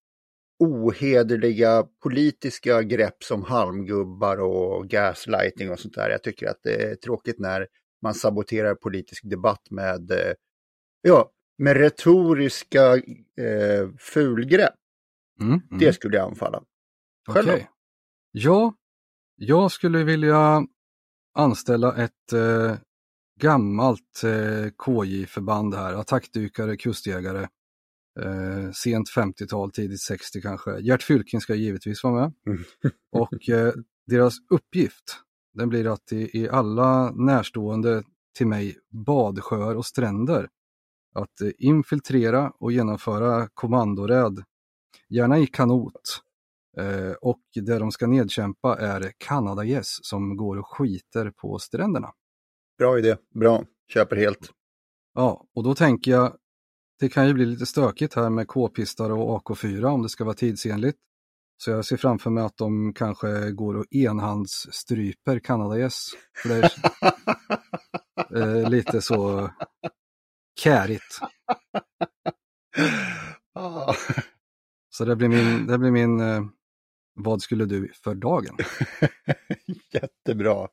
ohederliga 0.59 1.85
politiska 2.03 2.83
grepp 2.83 3.25
som 3.25 3.43
halmgubbar 3.43 4.41
och 4.41 4.89
gaslighting 4.89 5.71
och 5.71 5.81
sånt 5.81 5.95
där. 5.95 6.11
Jag 6.11 6.23
tycker 6.23 6.49
att 6.49 6.61
det 6.63 6.83
är 6.83 6.95
tråkigt 6.95 7.39
när 7.39 7.67
man 8.03 8.15
saboterar 8.15 8.75
politisk 8.75 9.23
debatt 9.25 9.71
med, 9.71 10.11
eh, 10.11 10.33
ja, 11.03 11.31
med 11.59 11.77
retoriska 11.77 12.97
eh, 12.97 13.89
fulgrepp. 13.99 14.75
Mm, 15.41 15.53
mm. 15.53 15.79
Det 15.79 15.93
skulle 15.93 16.17
jag 16.17 16.29
anfalla. 16.29 16.63
Själv 17.29 17.49
Okej. 17.49 17.71
Ja, 18.33 18.75
jag 19.37 19.73
skulle 19.73 20.05
vilja 20.05 20.67
anställa 21.35 21.97
ett 21.97 22.33
eh, 22.33 22.77
gammalt 23.41 24.23
eh, 24.25 24.71
KJ-förband 24.85 25.75
här, 25.75 25.95
attackdykare, 25.95 26.77
kustjägare. 26.77 27.49
Eh, 28.21 28.71
sent 28.73 29.11
50-tal, 29.17 29.71
tidigt 29.71 30.03
60 30.03 30.41
kanske. 30.43 30.79
Gert 30.81 31.03
Fylking 31.03 31.41
ska 31.41 31.55
givetvis 31.55 32.05
vara 32.05 32.15
med. 32.15 32.33
Mm. 32.47 32.65
Och 33.13 33.49
eh, 33.49 33.73
deras 34.07 34.35
uppgift, 34.51 35.21
den 35.57 35.69
blir 35.69 35.93
att 35.93 36.13
i, 36.13 36.39
i 36.39 36.49
alla 36.49 37.11
närstående 37.11 38.03
till 38.37 38.47
mig 38.47 38.77
badsjöar 38.91 39.75
och 39.75 39.87
stränder 39.87 40.49
att 41.15 41.41
eh, 41.41 41.51
infiltrera 41.59 42.53
och 42.59 42.73
genomföra 42.73 43.49
kommandoräd, 43.55 44.45
gärna 45.09 45.39
i 45.39 45.47
kanot. 45.47 46.23
Eh, 46.77 47.13
och 47.13 47.43
det 47.55 47.79
de 47.79 47.93
ska 47.93 48.07
nedkämpa 48.07 48.77
är 48.79 49.13
kanadagäss 49.19 49.99
som 50.03 50.37
går 50.37 50.59
och 50.59 50.67
skiter 50.67 51.31
på 51.31 51.59
stränderna. 51.59 52.13
Bra 52.79 52.99
idé, 52.99 53.17
bra, 53.35 53.65
köper 53.93 54.17
helt. 54.17 54.51
Ja, 55.15 55.47
och 55.55 55.63
då 55.63 55.75
tänker 55.75 56.11
jag, 56.11 56.37
det 57.01 57.09
kan 57.09 57.27
ju 57.27 57.35
bli 57.35 57.47
lite 57.47 57.67
stökigt 57.67 58.15
här 58.15 58.31
med 58.31 58.49
k-pistar 58.49 59.11
och 59.11 59.49
AK4 59.49 59.85
om 59.85 60.03
det 60.03 60.09
ska 60.09 60.25
vara 60.25 60.35
tidsenligt. 60.35 60.99
Så 61.57 61.71
jag 61.71 61.85
ser 61.85 61.97
framför 61.97 62.31
mig 62.31 62.45
att 62.45 62.57
de 62.57 62.93
kanske 62.95 63.51
går 63.51 63.77
och 63.77 63.87
enhandsstryper 63.91 65.39
kanadagäss. 65.39 66.09
För 66.43 66.49
det 66.49 66.71
är 68.31 68.63
eh, 68.63 68.71
lite 68.71 69.03
så 69.03 69.51
kärigt. 70.61 71.19
Ah. 73.59 73.95
Så 74.91 75.05
det 75.05 75.17
blir 75.17 75.29
min, 75.29 75.67
det 75.67 75.79
blir 75.79 75.91
min 75.91 76.21
eh, 76.21 76.43
vad 77.15 77.43
skulle 77.43 77.65
du 77.65 77.93
för 77.93 78.15
dagen? 78.15 78.57
Jättebra. 79.93 80.69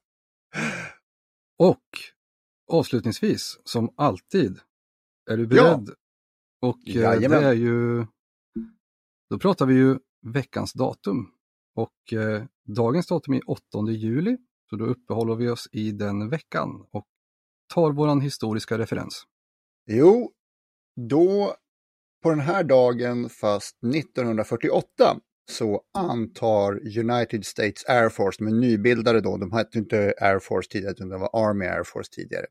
Och 1.59 1.87
avslutningsvis, 2.71 3.59
som 3.63 3.93
alltid, 3.97 4.59
är 5.31 5.37
du 5.37 5.47
beredd? 5.47 5.89
Och 6.61 6.87
eh, 6.87 7.19
det 7.19 7.35
är 7.35 7.53
ju, 7.53 8.05
då 9.29 9.39
pratar 9.39 9.65
vi 9.65 9.73
ju 9.73 9.99
veckans 10.23 10.73
datum. 10.73 11.31
Och 11.75 12.13
eh, 12.13 12.43
dagens 12.65 13.07
datum 13.07 13.33
är 13.33 13.49
8 13.49 13.61
juli, 13.89 14.37
så 14.69 14.75
då 14.75 14.85
uppehåller 14.85 15.35
vi 15.35 15.49
oss 15.49 15.67
i 15.71 15.91
den 15.91 16.29
veckan 16.29 16.69
och 16.91 17.05
tar 17.73 17.91
våran 17.91 18.21
historiska 18.21 18.77
referens. 18.77 19.23
Jo, 19.85 20.31
då 21.09 21.55
på 22.23 22.29
den 22.29 22.39
här 22.39 22.63
dagen, 22.63 23.29
fast 23.29 23.83
1948, 23.83 25.19
så 25.51 25.81
antar 25.93 26.97
United 26.99 27.45
States 27.45 27.85
Air 27.87 28.09
Force, 28.09 28.43
de 28.43 28.47
är 28.47 28.59
nybildade 28.59 29.21
då, 29.21 29.37
de 29.37 29.51
hette 29.51 29.77
inte 29.77 30.13
Air 30.21 30.39
Force 30.39 30.69
tidigare, 30.71 30.91
utan 30.91 31.09
det 31.09 31.17
var 31.17 31.49
Army 31.49 31.65
Air 31.65 31.83
Force 31.83 32.09
tidigare. 32.11 32.45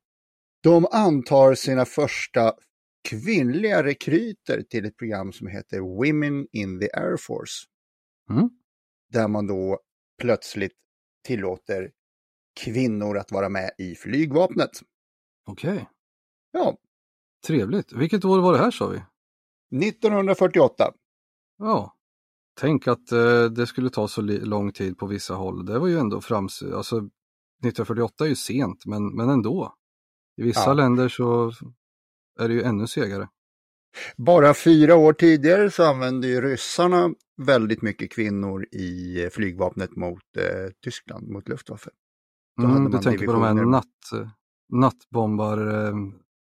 De 0.63 0.87
antar 0.91 1.55
sina 1.55 1.85
första 1.85 2.53
kvinnliga 3.09 3.85
rekryter 3.85 4.63
till 4.63 4.85
ett 4.85 4.97
program 4.97 5.33
som 5.33 5.47
heter 5.47 5.79
Women 5.81 6.47
in 6.53 6.81
the 6.81 6.89
Air 6.93 7.17
Force. 7.17 7.67
Mm. 8.31 8.51
Där 9.13 9.29
man 9.29 9.47
då 9.47 9.81
plötsligt 10.23 10.73
tillåter 11.27 11.91
kvinnor 12.61 13.19
att 13.19 13.33
vara 13.33 13.49
med 13.49 13.71
i 13.79 13.95
flygvapnet. 13.95 14.71
Okej, 15.47 15.89
Ja, 16.53 16.77
trevligt. 17.47 17.93
Vilket 17.93 18.25
år 18.25 18.41
var 18.41 18.53
det 18.53 18.59
här 18.59 18.71
sa 18.71 18.89
vi? 18.89 18.97
1948. 19.87 20.85
Ja, 21.59 21.97
tänk 22.61 22.89
att 22.89 23.13
eh, 23.13 23.45
det 23.45 23.67
skulle 23.67 23.91
ta 23.91 24.09
så 24.09 24.21
lång 24.23 24.73
tid 24.73 24.99
på 24.99 25.07
vissa 25.07 25.35
håll. 25.35 25.67
Det 25.67 25.79
var 25.79 25.89
ju 25.89 25.99
ändå 25.99 26.21
frams... 26.21 26.63
Alltså, 26.63 26.97
1948 26.97 28.25
är 28.25 28.29
ju 28.29 28.37
sent, 28.37 28.87
men, 28.87 29.17
men 29.17 29.29
ändå. 29.29 29.75
I 30.37 30.43
vissa 30.43 30.61
Ja. 30.71 30.75
länder 30.75 31.09
så 31.09 31.53
är 32.45 32.49
det 32.49 32.55
ju 32.55 32.63
ännu 32.63 32.87
segare. 32.87 33.29
Bara 34.17 34.55
fyra 34.55 34.97
år 34.97 35.13
tidigare 35.13 35.71
så 35.71 35.85
använde 35.85 36.27
ju 36.29 36.41
ryssarna 36.41 37.11
väldigt 37.43 37.83
mycket 37.83 38.13
kvinnor 38.13 38.65
i 38.73 39.29
flygvapnet 39.33 39.97
mot 39.97 40.37
eh, 40.39 40.71
Tyskland, 40.85 41.29
mot 41.29 41.49
Luftwaffe. 41.49 41.91
Då 42.57 42.65
Mm, 42.65 42.91
du 42.91 42.99
tänker 42.99 43.27
på 43.27 43.33
de 43.33 43.43
här 43.43 43.55
natt, 43.55 43.85
eh, 44.15 44.29
nattbombar, 44.73 45.87
eh, 45.87 45.95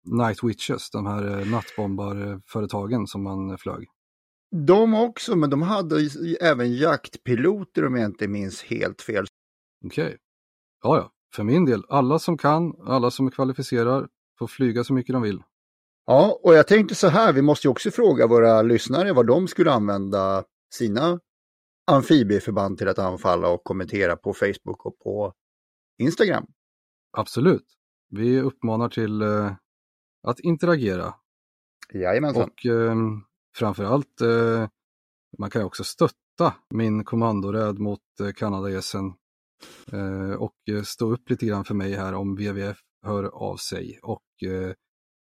Night 0.06 0.44
Witches, 0.44 0.90
de 0.90 1.06
här 1.06 1.40
eh, 1.40 1.48
nattbombarföretagen 1.52 3.08
som 3.08 3.24
man 3.24 3.50
eh, 3.50 3.58
flög. 3.58 3.88
De 4.66 4.94
också, 4.94 5.36
men 5.36 5.50
de 5.50 5.62
hade 5.62 6.10
även 6.42 6.74
jaktpiloter 6.76 7.86
om 7.86 7.96
jag 7.96 8.06
inte 8.06 8.28
minns 8.28 8.64
helt 8.64 9.02
fel. 9.02 9.26
Okej. 9.86 10.18
Ja, 10.84 10.98
ja, 10.98 11.12
för 11.36 11.44
min 11.44 11.66
del, 11.66 11.84
alla 11.90 12.20
som 12.20 12.38
kan, 12.38 12.74
alla 12.88 13.12
som 13.12 13.28
är 13.28 13.32
kvalificerar, 13.32 14.08
får 14.40 14.48
flyga 14.48 14.84
så 14.84 14.94
mycket 14.94 15.14
de 15.14 15.22
vill. 15.22 15.44
Ja, 16.10 16.40
och 16.44 16.54
jag 16.54 16.68
tänkte 16.68 16.96
så 16.96 17.08
här, 17.08 17.34
vi 17.34 17.42
måste 17.42 17.68
ju 17.68 17.72
också 17.72 17.92
fråga 17.92 18.28
våra 18.28 18.62
lyssnare 18.62 19.14
vad 19.14 19.28
de 19.28 19.48
skulle 19.48 19.72
använda 19.72 20.44
sina 20.74 21.20
amfibieförband 21.92 22.78
till 22.78 22.88
att 22.88 23.00
anfalla 23.00 23.50
och 23.50 23.64
kommentera 23.64 24.16
på 24.16 24.34
Facebook 24.34 24.86
och 24.86 25.00
på 25.00 25.34
Instagram. 25.98 26.46
Absolut. 27.18 27.66
Vi 28.10 28.42
uppmanar 28.42 28.90
till 28.90 29.22
eh, 29.22 29.52
att 30.28 30.40
interagera 30.40 31.14
Jajamensan. 31.94 32.44
och 32.44 32.66
eh, 32.66 32.96
framförallt 33.58 34.22
eh, 34.22 34.68
man 35.38 35.50
kan 35.50 35.62
ju 35.62 35.66
också 35.66 35.84
stötta 35.84 36.54
min 36.70 37.04
kommandoräd 37.04 37.80
mot 37.80 38.20
eh, 38.20 38.32
Kanadagässen 38.32 39.14
eh, 39.92 40.32
och 40.32 40.56
eh, 40.72 40.84
stå 40.84 41.14
upp 41.14 41.30
lite 41.30 41.46
grann 41.46 41.66
för 41.66 41.76
mig 41.76 41.94
här 41.94 42.14
om 42.14 42.36
WWF 42.36 42.78
hör 43.06 43.24
av 43.24 43.58
sig 43.58 44.00
och 44.04 44.44
eh, 44.44 44.74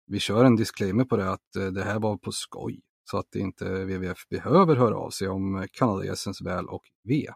vi 0.06 0.18
kör 0.18 0.44
en 0.44 0.56
disclaimer 0.56 1.04
på 1.04 1.16
det 1.16 1.30
att 1.30 1.56
eh, 1.56 1.66
det 1.66 1.82
här 1.82 2.00
var 2.00 2.16
på 2.16 2.32
skoj 2.32 2.80
så 3.10 3.18
att 3.18 3.34
inte 3.34 3.64
WWF 3.64 4.28
behöver 4.28 4.76
höra 4.76 4.96
av 4.96 5.10
sig 5.10 5.28
om 5.28 5.56
eh, 5.56 5.64
Kanadagässens 5.72 6.42
väl 6.42 6.66
och 6.66 6.82
ve. 7.04 7.26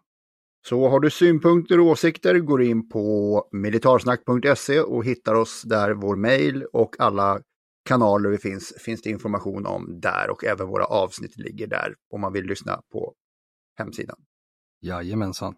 Så 0.66 0.88
har 0.88 1.00
du 1.00 1.10
synpunkter 1.10 1.80
och 1.80 1.86
åsikter, 1.86 2.38
går 2.38 2.62
in 2.62 2.88
på 2.88 3.48
militarsnack.se 3.52 4.80
och 4.80 5.04
hittar 5.04 5.34
oss 5.34 5.62
där, 5.62 5.94
vår 5.94 6.16
mail 6.16 6.64
och 6.72 6.96
alla 6.98 7.40
kanaler 7.84 8.30
vi 8.30 8.38
finns, 8.38 8.74
finns 8.78 9.02
det 9.02 9.10
information 9.10 9.66
om 9.66 10.00
där 10.00 10.30
och 10.30 10.44
även 10.44 10.68
våra 10.68 10.84
avsnitt 10.84 11.38
ligger 11.38 11.66
där 11.66 11.94
om 12.10 12.20
man 12.20 12.32
vill 12.32 12.44
lyssna 12.44 12.82
på 12.92 13.14
hemsidan. 13.78 14.16
Jajamensan. 14.82 15.54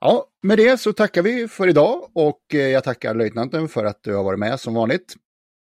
Ja, 0.00 0.26
med 0.42 0.58
det 0.58 0.80
så 0.80 0.92
tackar 0.92 1.22
vi 1.22 1.48
för 1.48 1.68
idag 1.68 2.10
och 2.14 2.40
eh, 2.54 2.60
jag 2.60 2.84
tackar 2.84 3.14
löjtnanten 3.14 3.68
för 3.68 3.84
att 3.84 4.02
du 4.02 4.14
har 4.14 4.24
varit 4.24 4.38
med 4.38 4.60
som 4.60 4.74
vanligt. 4.74 5.14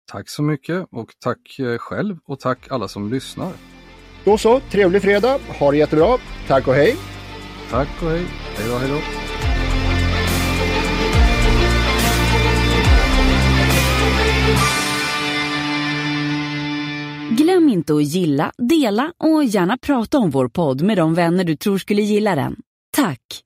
Tack 0.06 0.28
så 0.28 0.42
mycket 0.42 0.86
och 0.90 1.12
tack 1.18 1.58
eh, 1.58 1.78
själv 1.78 2.18
och 2.26 2.40
tack 2.40 2.70
alla 2.70 2.88
som 2.88 3.10
lyssnar. 3.10 3.52
Då 4.24 4.38
så, 4.38 4.60
trevlig 4.60 5.02
fredag, 5.02 5.38
ha 5.58 5.70
det 5.70 5.76
jättebra, 5.76 6.18
tack 6.46 6.68
och 6.68 6.74
hej! 6.74 6.96
Tack 7.70 7.88
och 8.02 8.10
hej. 8.10 8.24
Hej 8.56 8.68
då, 8.68 8.76
hej 8.76 8.88
då. 8.90 9.00
Glöm 17.36 17.68
inte 17.68 17.94
att 17.94 18.04
gilla, 18.04 18.52
dela 18.58 19.12
och 19.18 19.44
gärna 19.44 19.76
prata 19.76 20.18
om 20.18 20.30
vår 20.30 20.48
podd 20.48 20.82
med 20.82 20.96
de 20.96 21.14
vänner 21.14 21.44
du 21.44 21.56
tror 21.56 21.78
skulle 21.78 22.02
gilla 22.02 22.34
den. 22.34 22.56
Tack! 22.96 23.45